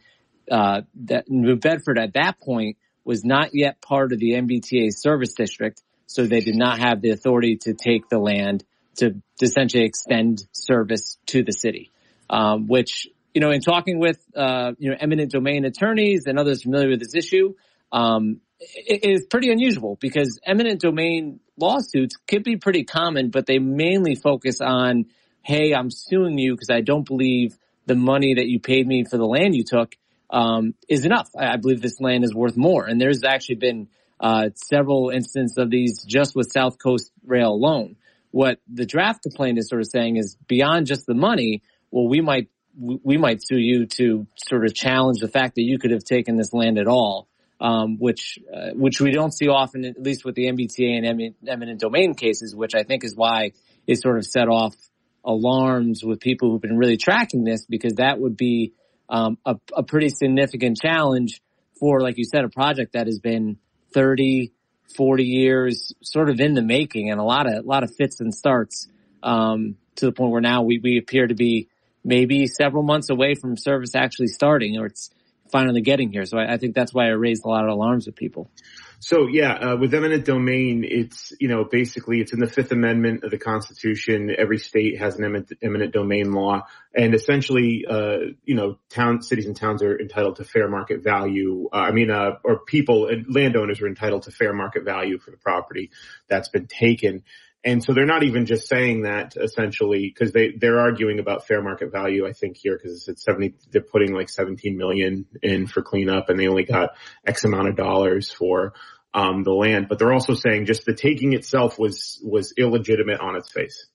[0.51, 5.33] uh, that New Bedford at that point was not yet part of the MBTA service
[5.33, 8.63] district, so they did not have the authority to take the land
[8.97, 11.91] to essentially extend service to the city.
[12.29, 16.63] Um, which, you know, in talking with, uh, you know, eminent domain attorneys and others
[16.63, 17.55] familiar with this issue,
[17.91, 18.41] um,
[18.75, 24.15] it is pretty unusual because eminent domain lawsuits could be pretty common, but they mainly
[24.15, 25.05] focus on,
[25.41, 29.17] hey, I'm suing you because I don't believe the money that you paid me for
[29.17, 29.95] the land you took
[30.29, 31.29] um, is enough.
[31.37, 32.85] I, believe this land is worth more.
[32.85, 33.87] And there's actually been
[34.19, 37.97] uh, several instances of these just with South Coast Rail alone.
[38.31, 41.61] What the draft complaint is sort of saying is beyond just the money.
[41.91, 45.77] Well, we might we might sue you to sort of challenge the fact that you
[45.77, 47.27] could have taken this land at all,
[47.59, 51.79] um, which uh, which we don't see often, at least with the MBTA and eminent
[51.79, 53.51] domain cases, which I think is why
[53.87, 54.75] it sort of set off
[55.23, 58.73] alarms with people who've been really tracking this because that would be
[59.09, 61.41] um, a, a pretty significant challenge
[61.79, 63.57] for, like you said, a project that has been
[63.93, 64.51] 30,
[64.95, 68.19] 40 years sort of in the making and a lot of, a lot of fits
[68.19, 68.87] and starts,
[69.21, 71.69] um, to the point where now we, we appear to be
[72.03, 75.09] maybe several months away from service actually starting or it's
[75.53, 76.25] finally getting here.
[76.25, 78.49] So I, I think that's why I raised a lot of alarms with people.
[78.99, 83.23] So yeah, uh, with eminent domain, it's, you know, basically it's in the fifth amendment
[83.23, 84.33] of the constitution.
[84.35, 86.63] Every state has an eminent, eminent domain law
[86.95, 91.69] and essentially, uh, you know, town, cities and towns are entitled to fair market value.
[91.71, 95.31] Uh, I mean, uh, or people and landowners are entitled to fair market value for
[95.31, 95.91] the property
[96.29, 97.23] that's been taken.
[97.65, 101.61] And so they're not even just saying that essentially because they, they're arguing about fair
[101.61, 105.81] market value, I think here because it's 70, they're putting like 17 million in for
[105.81, 106.95] cleanup and they only got
[107.25, 108.73] X amount of dollars for,
[109.13, 113.35] um, the land, but they're also saying just the taking itself was, was illegitimate on
[113.35, 113.87] its face.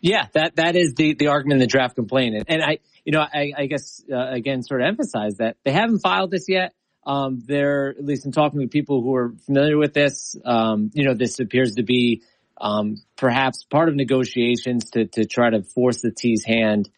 [0.00, 2.44] Yeah, that, that is the, the argument in the draft complaint.
[2.48, 6.00] And I, you know, I, I guess, uh, again, sort of emphasize that they haven't
[6.00, 6.72] filed this yet.
[7.06, 11.04] Um, they're, at least in talking to people who are familiar with this, um, you
[11.04, 12.22] know, this appears to be,
[12.60, 16.88] um, perhaps part of negotiations to, to try to force the T's hand,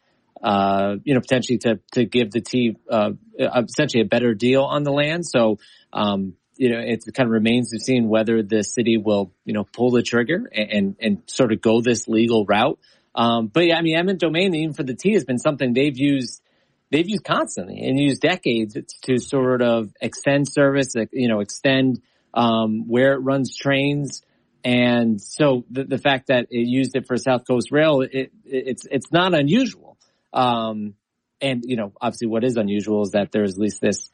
[0.42, 4.82] uh, you know, potentially to, to give the T, uh, essentially a better deal on
[4.82, 5.26] the land.
[5.26, 5.58] So,
[5.92, 9.52] um, you know, it kind of remains to be seen whether the city will, you
[9.52, 12.78] know, pull the trigger and, and, and sort of go this legal route.
[13.14, 15.96] Um, but yeah, I mean, eminent domain, even for the T has been something they've
[15.96, 16.42] used,
[16.90, 22.02] they've used constantly and used decades to sort of extend service, you know, extend,
[22.34, 24.22] um, where it runs trains.
[24.66, 28.32] And so the, the fact that it used it for South Coast Rail, it, it
[28.44, 29.96] it's, it's not unusual.
[30.32, 30.94] Um,
[31.40, 34.10] and you know, obviously what is unusual is that there's at least this,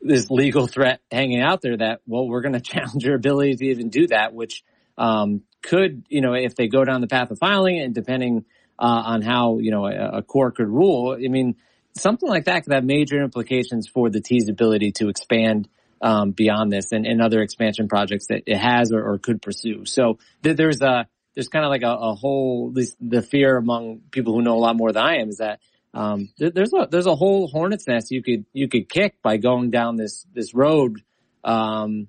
[0.00, 3.66] this legal threat hanging out there that, well, we're going to challenge your ability to
[3.66, 4.64] even do that, which,
[4.96, 8.46] um, could, you know, if they go down the path of filing and depending,
[8.78, 11.56] uh, on how, you know, a, a court could rule, I mean,
[11.94, 15.68] something like that could have major implications for the T's ability to expand
[16.02, 19.84] um, beyond this and, and, other expansion projects that it has or, or could pursue.
[19.86, 24.00] So th- there's a there's kind of like a, a, whole least the fear among
[24.10, 25.60] people who know a lot more than I am is that
[25.94, 29.36] um, th- there's a there's a whole hornet's nest you could you could kick by
[29.36, 31.02] going down this this road.
[31.44, 32.08] Um,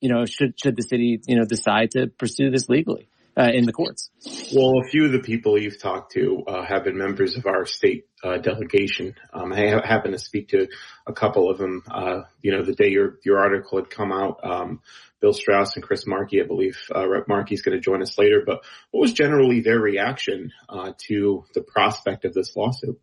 [0.00, 3.08] you know, should should the city you know decide to pursue this legally?
[3.38, 4.10] Uh, in the courts.
[4.52, 7.66] Well, a few of the people you've talked to uh, have been members of our
[7.66, 9.14] state uh, delegation.
[9.32, 10.66] Um, I ha- happen to speak to
[11.06, 11.84] a couple of them.
[11.88, 14.80] Uh, you know, the day your your article had come out, um,
[15.20, 16.80] Bill Straus and Chris Markey, I believe.
[16.92, 18.42] Uh, Rep Markey's going to join us later.
[18.44, 23.00] But what was generally their reaction uh, to the prospect of this lawsuit?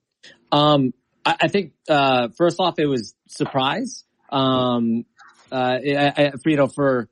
[0.51, 0.93] Um,
[1.25, 4.03] I, I, think first off, it was surprise.
[4.29, 5.05] Um,
[5.49, 7.07] I, I, you know, for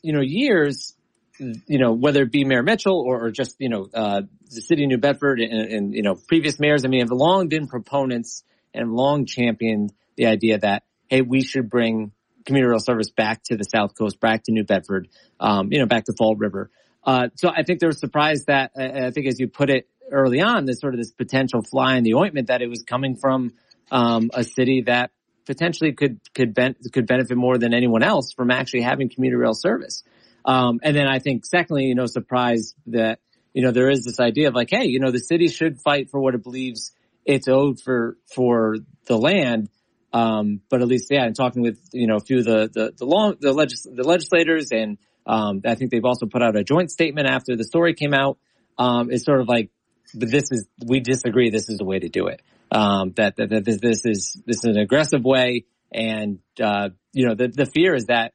[0.00, 0.95] you know years
[1.38, 4.84] you know, whether it be Mayor Mitchell or, or just, you know, uh, the city
[4.84, 8.42] of New Bedford and, and, you know, previous mayors, I mean, have long been proponents
[8.72, 12.12] and long championed the idea that, hey, we should bring
[12.44, 15.08] commuter rail service back to the South Coast, back to New Bedford,
[15.40, 16.70] um, you know, back to Fall River.
[17.04, 20.40] Uh, so I think they were surprised that, I think as you put it early
[20.40, 23.52] on, there's sort of this potential fly in the ointment that it was coming from,
[23.90, 25.10] um, a city that
[25.44, 29.54] potentially could, could, ben- could benefit more than anyone else from actually having commuter rail
[29.54, 30.02] service.
[30.46, 33.18] Um, and then I think secondly, you know, surprised that,
[33.52, 36.08] you know, there is this idea of like, hey, you know, the city should fight
[36.10, 36.92] for what it believes
[37.24, 39.68] it's owed for, for the land.
[40.12, 42.92] Um, but at least, yeah, and talking with, you know, a few of the, the,
[42.96, 46.62] the long, the, legis- the legislators and, um, I think they've also put out a
[46.62, 48.38] joint statement after the story came out.
[48.78, 49.70] Um, it's sort of like,
[50.14, 51.50] but this is, we disagree.
[51.50, 52.42] This is the way to do it.
[52.70, 55.64] Um, that, that, that this, this is, this is an aggressive way.
[55.92, 58.34] And, uh, you know, the, the fear is that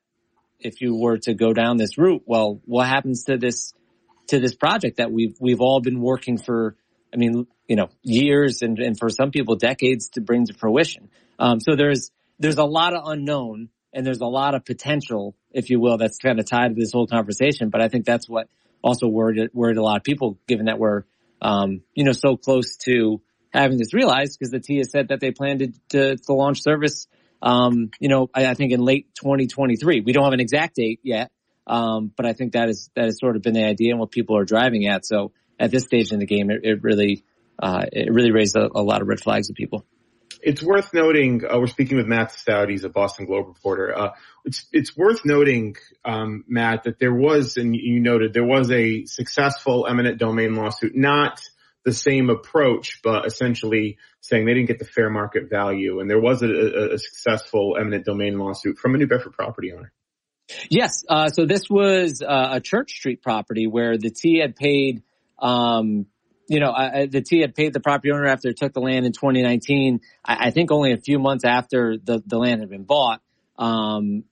[0.62, 3.74] if you were to go down this route, well, what happens to this,
[4.28, 6.76] to this project that we've, we've all been working for,
[7.14, 11.10] I mean, you know, years and, and for some people decades to bring to fruition.
[11.40, 15.70] Um, so there's, there's a lot of unknown and there's a lot of potential, if
[15.70, 17.70] you will, that's kind of tied to this whole conversation.
[17.70, 18.48] But I think that's what
[18.84, 21.04] also worried, worried a lot of people given that we're,
[21.42, 23.22] um, you know, so close to
[23.52, 26.62] having this realized because the T has said that they plan to, to, to launch
[26.62, 27.08] service,
[27.42, 30.02] um, you know, I, I, think in late 2023.
[30.02, 31.32] We don't have an exact date yet.
[31.68, 34.12] Um, but I think that is, that has sort of been the idea and what
[34.12, 35.06] people are driving at.
[35.06, 37.24] So at this stage in the game, it, it really,
[37.60, 39.86] uh, it really raised a, a lot of red flags with people
[40.44, 41.44] it's worth noting.
[41.46, 42.70] Uh, we're speaking with Matt Stout.
[42.70, 43.98] He's a Boston Globe reporter.
[43.98, 44.12] Uh,
[44.46, 49.06] it's it's worth noting, um, Matt, that there was, and you noted there was a
[49.06, 51.42] successful eminent domain lawsuit, not
[51.84, 56.20] the same approach, but essentially saying they didn't get the fair market value, and there
[56.20, 59.92] was a, a, successful eminent domain lawsuit from a New Bedford property owner.
[60.70, 61.04] Yes.
[61.08, 65.02] Uh, so this was uh, a Church Street property where the T had paid
[65.40, 66.06] um,
[66.52, 69.06] you know, uh, the T had paid the property owner after it took the land
[69.06, 70.02] in 2019.
[70.26, 73.22] I, I think only a few months after the, the land had been bought.
[73.58, 74.26] Um,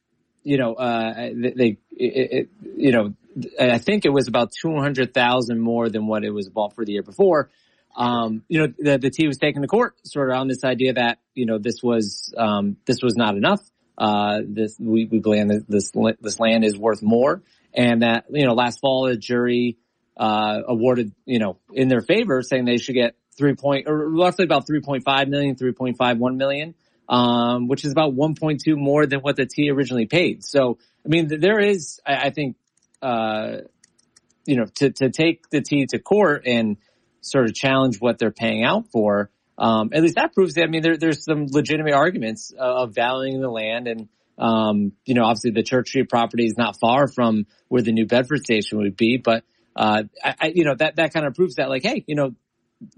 [0.43, 3.13] you know, uh, they, it, it, you know,
[3.59, 7.03] I think it was about 200,000 more than what it was bought for the year
[7.03, 7.49] before.
[7.95, 10.93] Um, you know, the, the T was taken to court sort of on this idea
[10.93, 13.61] that, you know, this was, um, this was not enough.
[13.97, 17.41] Uh, this, we, we believe this, this land is worth more
[17.73, 19.77] and that, you know, last fall a jury,
[20.17, 24.45] uh, awarded, you know, in their favor, saying they should get three point or roughly
[24.45, 26.75] about 3.5 million, 3.51 million,
[27.07, 30.43] um, which is about 1.2 more than what the T originally paid.
[30.43, 32.57] So, I mean, there is, I, I think,
[33.01, 33.57] uh,
[34.45, 36.77] you know, to, to take the T to court and
[37.21, 40.67] sort of challenge what they're paying out for, um, at least that proves that, I
[40.67, 44.07] mean, there, there's some legitimate arguments of valuing the land and,
[44.37, 48.05] um, you know, obviously the Church Street property is not far from where the New
[48.05, 49.43] Bedford station would be, but
[49.75, 52.31] uh, I, I, you know, that, that kind of proves that like, hey, you know,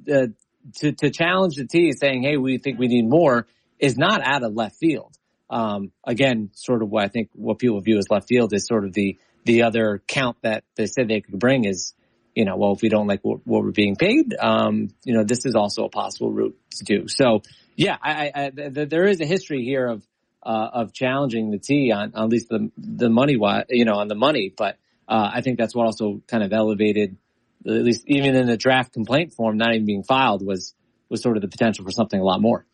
[0.03, 0.33] the,
[0.77, 3.47] to, to challenge the T saying, hey, we think we need more
[3.79, 5.17] is not out of left field.
[5.49, 8.85] Um, again, sort of what I think what people view as left field is sort
[8.85, 11.93] of the, the other count that they said they could bring is,
[12.35, 15.23] you know, well, if we don't like what, what we're being paid, um, you know,
[15.23, 17.07] this is also a possible route to do.
[17.07, 17.41] So
[17.75, 20.07] yeah, I, I, th- there is a history here of,
[20.43, 23.37] uh, of challenging the T on, on at least the, the money,
[23.69, 24.77] you know, on the money, but,
[25.07, 27.17] uh, I think that's what also kind of elevated,
[27.65, 30.73] at least even in the draft complaint form, not even being filed was,
[31.09, 32.65] was sort of the potential for something a lot more.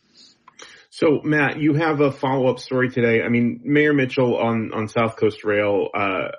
[0.89, 3.21] So Matt, you have a follow up story today.
[3.21, 6.29] I mean, Mayor Mitchell on, on South Coast Rail, uh,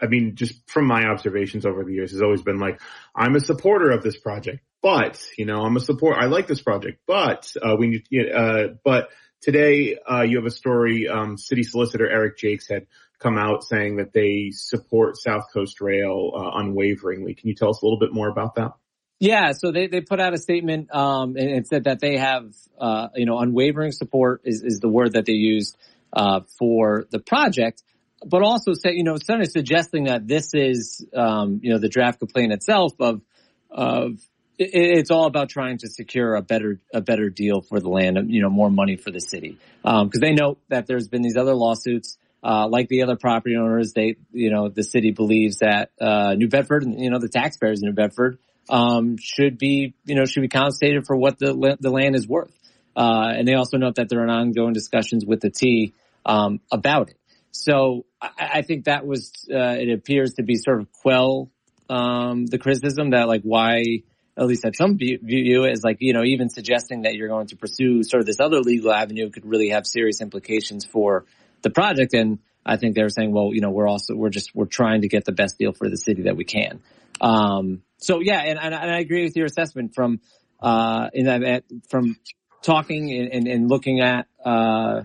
[0.00, 2.80] I mean, just from my observations over the years has always been like,
[3.14, 6.62] I'm a supporter of this project, but, you know, I'm a support, I like this
[6.62, 9.08] project, but, uh, we need, uh, but
[9.42, 12.86] today, uh, you have a story, um, city solicitor Eric Jaikes had
[13.18, 17.34] come out saying that they support South Coast Rail uh, unwaveringly.
[17.34, 18.72] Can you tell us a little bit more about that?
[19.18, 22.54] Yeah, so they, they put out a statement um, and it said that they have
[22.78, 25.76] uh, you know unwavering support is, is the word that they used
[26.12, 27.82] uh, for the project,
[28.24, 31.88] but also say you know kind of suggesting that this is um, you know the
[31.88, 33.22] draft complaint itself of
[33.70, 34.20] of
[34.58, 38.30] it, it's all about trying to secure a better a better deal for the land,
[38.30, 39.56] you know more money for the city.
[39.82, 43.56] Because um, they know that there's been these other lawsuits uh, like the other property
[43.56, 47.28] owners, they, you know, the city believes that, uh, New Bedford and, you know, the
[47.28, 51.76] taxpayers in New Bedford, um, should be, you know, should be compensated for what the,
[51.80, 52.52] the land is worth.
[52.96, 55.92] Uh, and they also note that there are ongoing discussions with the T,
[56.24, 57.18] um, about it.
[57.50, 61.50] So I, I think that was, uh, it appears to be sort of quell,
[61.88, 64.02] um, the criticism that like why,
[64.36, 67.46] at least at some view, view as like, you know, even suggesting that you're going
[67.48, 71.24] to pursue sort of this other legal avenue could really have serious implications for,
[71.62, 72.14] the project.
[72.14, 75.02] And I think they were saying, well, you know, we're also, we're just, we're trying
[75.02, 76.80] to get the best deal for the city that we can.
[77.20, 80.20] Um, so yeah, and, and, I agree with your assessment from,
[80.60, 82.16] uh, in that, from
[82.62, 85.02] talking and, and, and looking at, uh,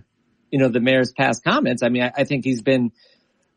[0.49, 1.83] you know, the mayor's past comments.
[1.83, 2.91] I mean, I, I think he's been,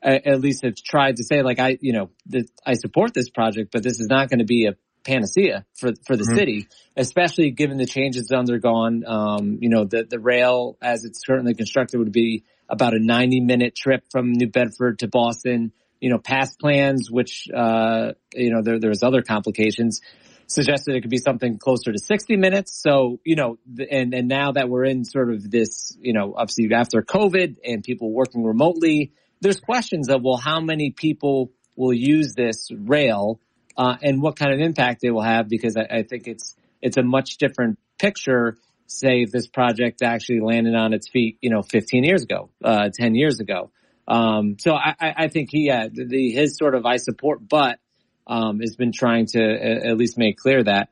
[0.04, 3.72] at least have tried to say like I, you know, that I support this project,
[3.72, 4.74] but this is not going to be a
[5.04, 6.36] panacea for for the mm-hmm.
[6.36, 9.04] city, especially given the changes undergone.
[9.06, 13.40] Um, you know, the the rail as it's currently constructed would be about a 90
[13.40, 15.72] minute trip from New Bedford to Boston.
[16.04, 20.02] You know, past plans, which uh, you know there there's other complications,
[20.46, 22.78] suggested it could be something closer to 60 minutes.
[22.78, 23.58] So you know,
[23.90, 27.82] and and now that we're in sort of this, you know, obviously after COVID and
[27.82, 33.40] people working remotely, there's questions of well, how many people will use this rail
[33.76, 36.96] uh, and what kind of impact they will have because I, I, think it's it's
[36.96, 38.56] a much different picture.
[38.86, 42.90] Say if this project actually landed on its feet, you know, 15 years ago, uh,
[42.92, 43.70] 10 years ago.
[44.06, 47.78] Um, so I, I, think he, yeah, the, his sort of I support, but
[48.26, 50.90] um, has been trying to at least make clear that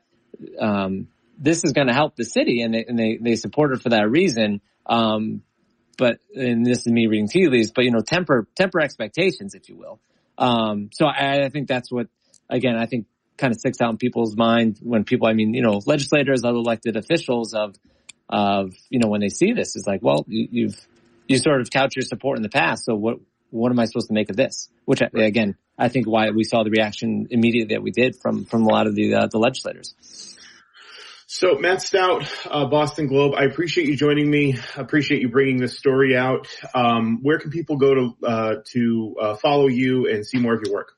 [0.59, 1.07] um,
[1.37, 3.89] this is going to help the city, and they, and they they support it for
[3.89, 4.61] that reason.
[4.85, 5.43] Um,
[5.97, 9.69] but and this is me reading tea leaves, but you know, temper temper expectations, if
[9.69, 9.99] you will.
[10.37, 12.07] Um, so I, I think that's what
[12.49, 13.07] again, I think
[13.37, 16.57] kind of sticks out in people's mind when people, I mean, you know, legislators, other
[16.57, 17.75] elected officials of,
[18.29, 20.87] of, you know, when they see this is like, well, you, you've,
[21.27, 22.85] you sort of couch your support in the past.
[22.85, 23.17] So what,
[23.49, 24.69] what am I supposed to make of this?
[24.85, 28.63] Which again, I think why we saw the reaction immediately that we did from, from
[28.63, 29.95] a lot of the, uh, the legislators.
[31.27, 34.55] So Matt Stout, uh, Boston Globe, I appreciate you joining me.
[34.77, 36.47] I appreciate you bringing this story out.
[36.75, 40.61] Um, where can people go to, uh, to, uh, follow you and see more of
[40.63, 40.91] your work?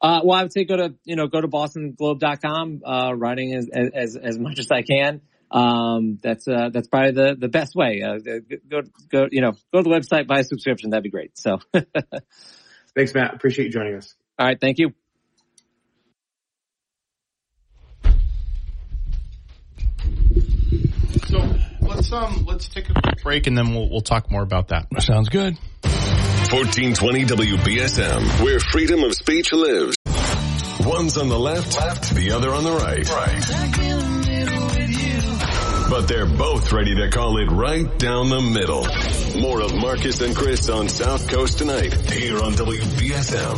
[0.00, 3.68] Uh, well, I would say go to, you know, go to bostonglobe.com, uh, writing as,
[3.94, 5.20] as, as much as I can.
[5.54, 8.02] Um, that's, uh, that's probably the, the best way.
[8.02, 8.18] Uh,
[8.68, 10.90] go, go, you know, go to the website, buy a subscription.
[10.90, 11.38] That'd be great.
[11.38, 11.60] So
[12.96, 13.34] thanks, Matt.
[13.34, 14.16] Appreciate you joining us.
[14.36, 14.60] All right.
[14.60, 14.92] Thank you.
[21.28, 24.68] So let's, um, let's take a quick break and then we'll, we'll talk more about
[24.68, 24.88] that.
[25.00, 25.56] Sounds good.
[25.82, 29.96] 1420 WBSM, where freedom of speech lives.
[30.80, 33.08] One's on the left, left, the other on the right.
[33.08, 34.23] Right.
[35.94, 38.82] But they're both ready to call it right down the middle.
[39.40, 43.56] More of Marcus and Chris on South Coast tonight, here on WBSM.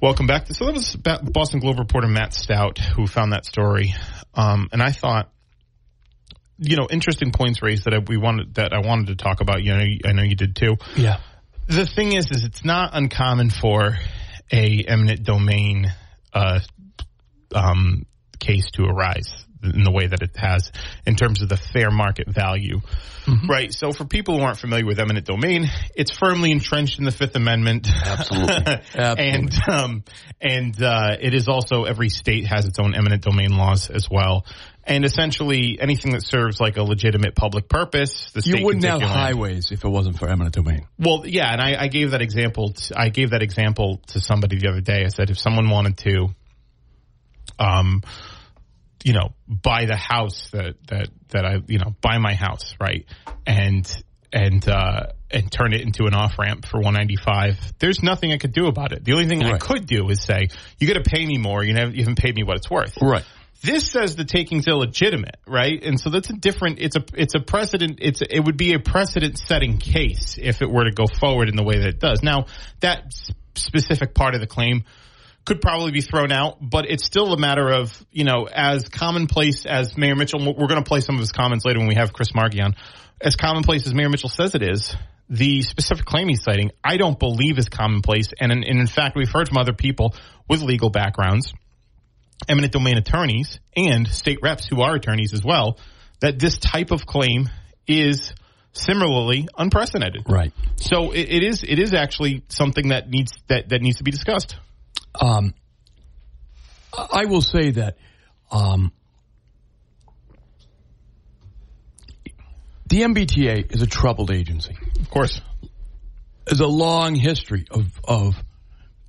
[0.00, 0.46] Welcome back.
[0.46, 3.96] So that was Boston Globe reporter Matt Stout who found that story.
[4.32, 5.32] Um, and I thought
[6.58, 9.64] you know, interesting points raised that I, we wanted that I wanted to talk about.
[9.64, 10.76] You know, I know you did too.
[10.96, 11.18] Yeah.
[11.66, 13.98] The thing is, is it's not uncommon for
[14.52, 15.92] a eminent domain
[16.32, 16.60] uh,
[17.52, 18.06] um,
[18.42, 20.72] case to arise in the way that it has
[21.06, 22.80] in terms of the fair market value.
[23.26, 23.46] Mm-hmm.
[23.48, 23.72] Right.
[23.72, 27.36] So for people who aren't familiar with eminent domain, it's firmly entrenched in the Fifth
[27.36, 27.88] Amendment.
[27.88, 28.54] Absolutely.
[28.94, 29.28] Absolutely.
[29.28, 30.04] and um,
[30.40, 34.44] and uh, it is also every state has its own eminent domain laws as well.
[34.84, 39.00] And essentially, anything that serves like a legitimate public purpose, the state you wouldn't have
[39.00, 40.88] highways if it wasn't for eminent domain.
[40.98, 42.72] Well, yeah, and I, I gave that example.
[42.72, 45.04] To, I gave that example to somebody the other day.
[45.04, 46.28] I said if someone wanted to,
[47.60, 48.02] um,
[49.04, 53.06] you know, buy the house that that that I, you know, buy my house, right,
[53.46, 53.90] and
[54.32, 57.78] and uh, and turn it into an off ramp for 195.
[57.78, 59.04] There's nothing I could do about it.
[59.04, 59.54] The only thing right.
[59.54, 60.48] I could do is say
[60.78, 61.62] you got to pay me more.
[61.62, 62.96] You haven't, you haven't paid me what it's worth.
[63.00, 63.24] Right.
[63.62, 65.84] This says the taking's illegitimate, right?
[65.84, 66.80] And so that's a different.
[66.80, 67.98] It's a it's a precedent.
[68.02, 71.56] It's it would be a precedent setting case if it were to go forward in
[71.56, 72.22] the way that it does.
[72.22, 72.46] Now
[72.80, 73.12] that
[73.54, 74.84] specific part of the claim
[75.44, 79.66] could probably be thrown out, but it's still a matter of you know as commonplace
[79.66, 80.40] as Mayor Mitchell.
[80.40, 82.74] We're going to play some of his comments later when we have Chris Markey on.
[83.20, 84.96] As commonplace as Mayor Mitchell says it is,
[85.28, 88.32] the specific claim he's citing, I don't believe is commonplace.
[88.40, 90.14] And in, and in fact, we've heard from other people
[90.48, 91.52] with legal backgrounds
[92.48, 95.78] eminent domain attorneys and state reps who are attorneys as well
[96.20, 97.48] that this type of claim
[97.86, 98.32] is
[98.72, 100.22] similarly unprecedented.
[100.28, 100.52] Right.
[100.76, 104.10] So it, it is it is actually something that needs that that needs to be
[104.10, 104.56] discussed.
[105.14, 105.54] Um,
[106.96, 107.96] I will say that
[108.50, 108.92] um,
[112.86, 114.76] the MBTA is a troubled agency.
[115.00, 115.40] Of course,
[116.46, 118.34] there's a long history of of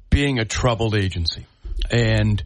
[0.10, 1.46] being a troubled agency,
[1.92, 2.42] and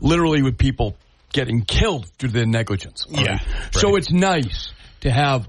[0.00, 0.96] literally with people
[1.32, 3.04] getting killed due to their negligence.
[3.08, 3.32] Yeah.
[3.32, 3.40] Right.
[3.72, 5.48] So it's nice to have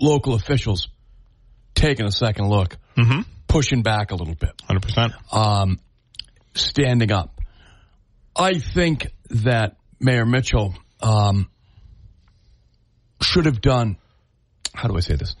[0.00, 0.88] local officials
[1.74, 3.20] taking a second look, mm-hmm.
[3.46, 5.78] pushing back a little bit, hundred percent, um,
[6.54, 7.40] standing up.
[8.36, 11.48] I think that Mayor Mitchell um,
[13.20, 13.98] should have done.
[14.74, 15.36] How do I say this?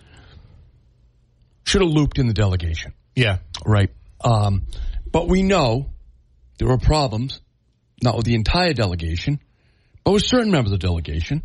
[1.64, 2.92] Should have looped in the delegation.
[3.14, 3.38] Yeah.
[3.64, 3.90] Right.
[4.22, 4.66] Um,
[5.10, 5.86] but we know
[6.58, 7.40] there were problems
[8.02, 9.40] not with the entire delegation,
[10.04, 11.42] but with certain members of the delegation,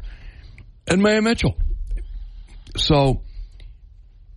[0.88, 1.56] and Mayor Mitchell.
[2.76, 3.22] So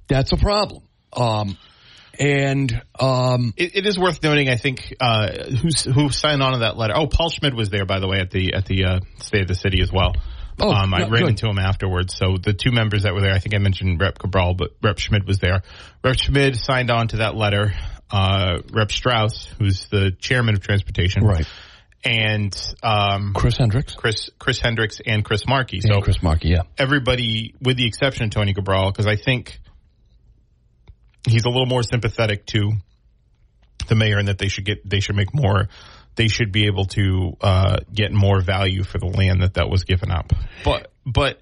[0.09, 0.83] that's a problem.
[1.12, 1.57] Um,
[2.18, 5.28] and um, It, it is worth noting, I think, uh,
[5.94, 6.94] who signed on to that letter.
[6.96, 9.48] Oh, Paul Schmid was there, by the way, at the at the uh, State of
[9.48, 10.12] the City as well.
[10.62, 11.28] Oh, um, I yeah, ran good.
[11.30, 12.14] into him afterwards.
[12.14, 14.98] So the two members that were there, I think I mentioned Rep Cabral, but Rep
[14.98, 15.62] Schmid was there.
[16.04, 17.72] Rep Schmid signed on to that letter.
[18.11, 21.46] Uh, Rep Straus, who's the chairman of transportation, Right.
[22.04, 25.78] and um, Chris Hendricks Chris Chris Hendricks and Chris Markey.
[25.82, 26.62] and So Chris Markey, yeah.
[26.76, 29.61] everybody, with the exception of Tony Cabral, because I think
[31.27, 32.73] he's a little more sympathetic to
[33.89, 35.68] the mayor and that they should get they should make more
[36.16, 39.85] they should be able to uh, get more value for the land that that was
[39.85, 40.33] given up.
[40.64, 41.39] But but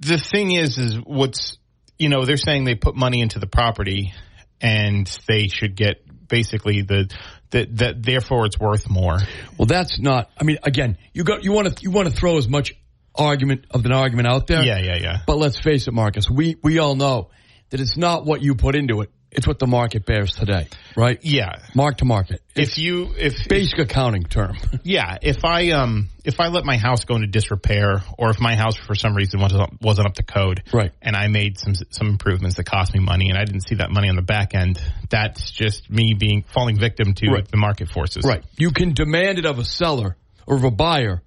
[0.00, 1.58] the thing is is what's
[1.98, 4.12] you know they're saying they put money into the property
[4.60, 7.12] and they should get basically the
[7.50, 9.18] that that therefore it's worth more.
[9.58, 10.30] Well, that's not.
[10.38, 12.74] I mean, again, you got you want to you want to throw as much
[13.14, 14.62] argument of an argument out there.
[14.62, 15.18] Yeah, yeah, yeah.
[15.26, 16.30] But let's face it, Marcus.
[16.30, 17.30] We we all know
[17.72, 21.18] that it's not what you put into it; it's what the market bears today, right?
[21.22, 21.58] Yeah.
[21.74, 22.40] Mark to market.
[22.54, 24.56] If you if Basic accounting term.
[24.84, 28.54] Yeah, if I um if I let my house go into disrepair, or if my
[28.56, 30.92] house for some reason wasn't up, wasn't up to code, Right.
[31.02, 33.90] and I made some some improvements that cost me money, and I didn't see that
[33.90, 37.48] money on the back end, that's just me being falling victim to Right.
[37.48, 38.24] the market forces.
[38.24, 38.44] right.
[38.58, 40.16] You can demand it of a seller
[40.46, 41.22] or of a buyer,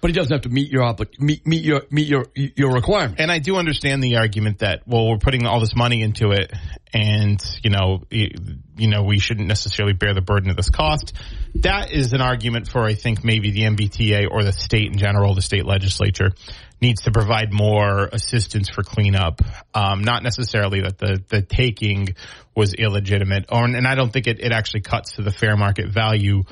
[0.00, 3.20] but he doesn't have to meet your meet meet your meet your your requirement.
[3.20, 6.52] And I do understand the argument that well, we're putting all this money into it,
[6.92, 11.12] and you know, you know, we shouldn't necessarily bear the burden of this cost.
[11.56, 15.34] That is an argument for I think maybe the MBTA or the state in general,
[15.34, 16.30] the state legislature
[16.80, 19.42] needs to provide more assistance for cleanup.
[19.74, 22.14] Um, not necessarily that the the taking
[22.56, 25.88] was illegitimate, or and I don't think it, it actually cuts to the fair market
[25.88, 26.44] value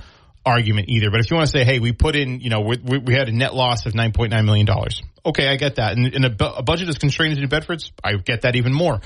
[0.48, 1.10] argument either.
[1.10, 3.28] But if you want to say, hey, we put in, you know, we, we had
[3.28, 5.02] a net loss of nine point nine million dollars.
[5.24, 5.96] Okay, I get that.
[5.96, 7.92] And, and a, a budget is constrained to New Bedford's.
[8.02, 9.00] I get that even more.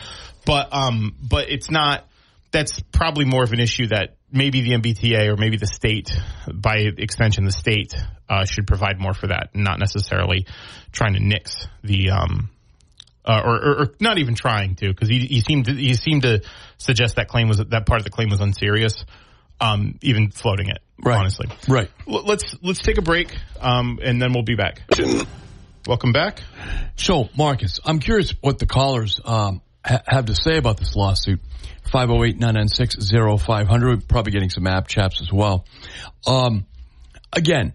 [0.46, 2.06] But um, but it's not.
[2.52, 6.10] That's probably more of an issue that maybe the MBTA or maybe the state,
[6.52, 7.94] by extension, the state
[8.28, 10.46] uh, should provide more for that, not necessarily
[10.92, 12.50] trying to nix the um,
[13.24, 16.22] uh, or, or, or not even trying to, because he, he seemed to, he seemed
[16.22, 16.42] to
[16.78, 19.04] suggest that claim was that part of the claim was unserious,
[19.60, 20.78] um, even floating it.
[21.04, 21.18] Right.
[21.18, 21.90] Honestly, Right.
[22.08, 24.82] L- let's let's take a break, um, and then we'll be back.
[25.86, 26.40] Welcome back.
[26.96, 31.40] So, Marcus, I'm curious what the callers um, ha- have to say about this lawsuit.
[31.92, 34.06] 508-996-0500.
[34.08, 35.64] Probably getting some app chaps as well.
[36.26, 36.64] Um,
[37.32, 37.74] again,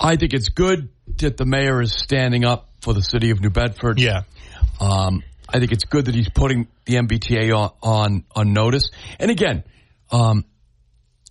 [0.00, 0.88] I think it's good
[1.18, 4.00] that the mayor is standing up for the city of New Bedford.
[4.00, 4.22] Yeah,
[4.80, 8.90] Um, I think it's good that he's putting the MBTA on, on, on notice.
[9.20, 9.62] And again,
[10.10, 10.44] um,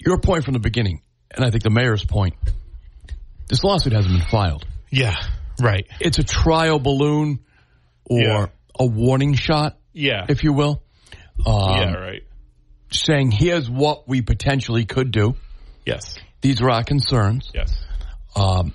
[0.06, 1.02] your point from the beginning,
[1.34, 2.36] and I think the mayor's point,
[3.47, 5.16] this lawsuit hasn't been filed yeah,
[5.62, 5.88] right.
[5.99, 7.39] it's a trial balloon
[8.06, 8.45] or Yeah.
[8.80, 10.82] a warning shot, Yeah, if you will,
[11.45, 12.24] um, yeah, right.
[12.91, 15.36] saying here's what we potentially could do.
[15.86, 17.52] Yes, These are our concerns.
[17.54, 17.74] yes.
[18.36, 18.74] Um,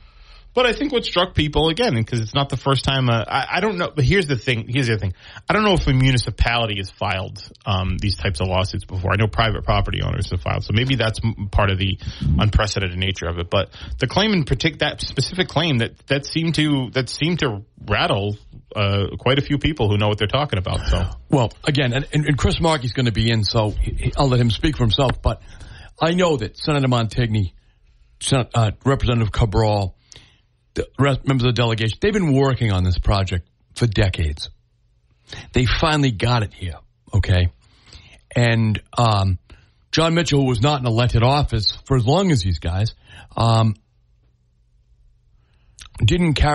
[0.56, 3.10] But I think what struck people again, because it's not the first time.
[3.10, 3.92] Uh, I, I don't know.
[3.94, 4.66] But here's the thing.
[4.66, 5.12] Here's the thing.
[5.46, 9.12] I don't know if a municipality has filed um, these types of lawsuits before.
[9.12, 11.98] I know private property owners have filed, so maybe that's part of the
[12.38, 13.50] unprecedented nature of it.
[13.50, 17.62] But the claim in particular, that specific claim that that seemed to that seemed to
[17.86, 18.38] rattle
[18.74, 20.86] uh, quite a few people who know what they're talking about.
[20.86, 23.74] So well, again, and, and Chris Markey's going to be in, so
[24.16, 25.20] I'll let him speak for himself.
[25.20, 25.42] But
[26.00, 27.52] I know that Senator Montigny,
[28.22, 29.95] Sen- uh, Representative Cabral,
[30.76, 30.88] the
[31.24, 34.50] members of the delegation, they've been working on this project for decades.
[35.52, 36.76] They finally got it here,
[37.12, 37.48] okay?
[38.34, 39.38] And um,
[39.90, 42.94] Jon Mitchell, was not in elected office for as long as these guys,
[43.36, 43.74] um,
[45.98, 46.54] didn't carry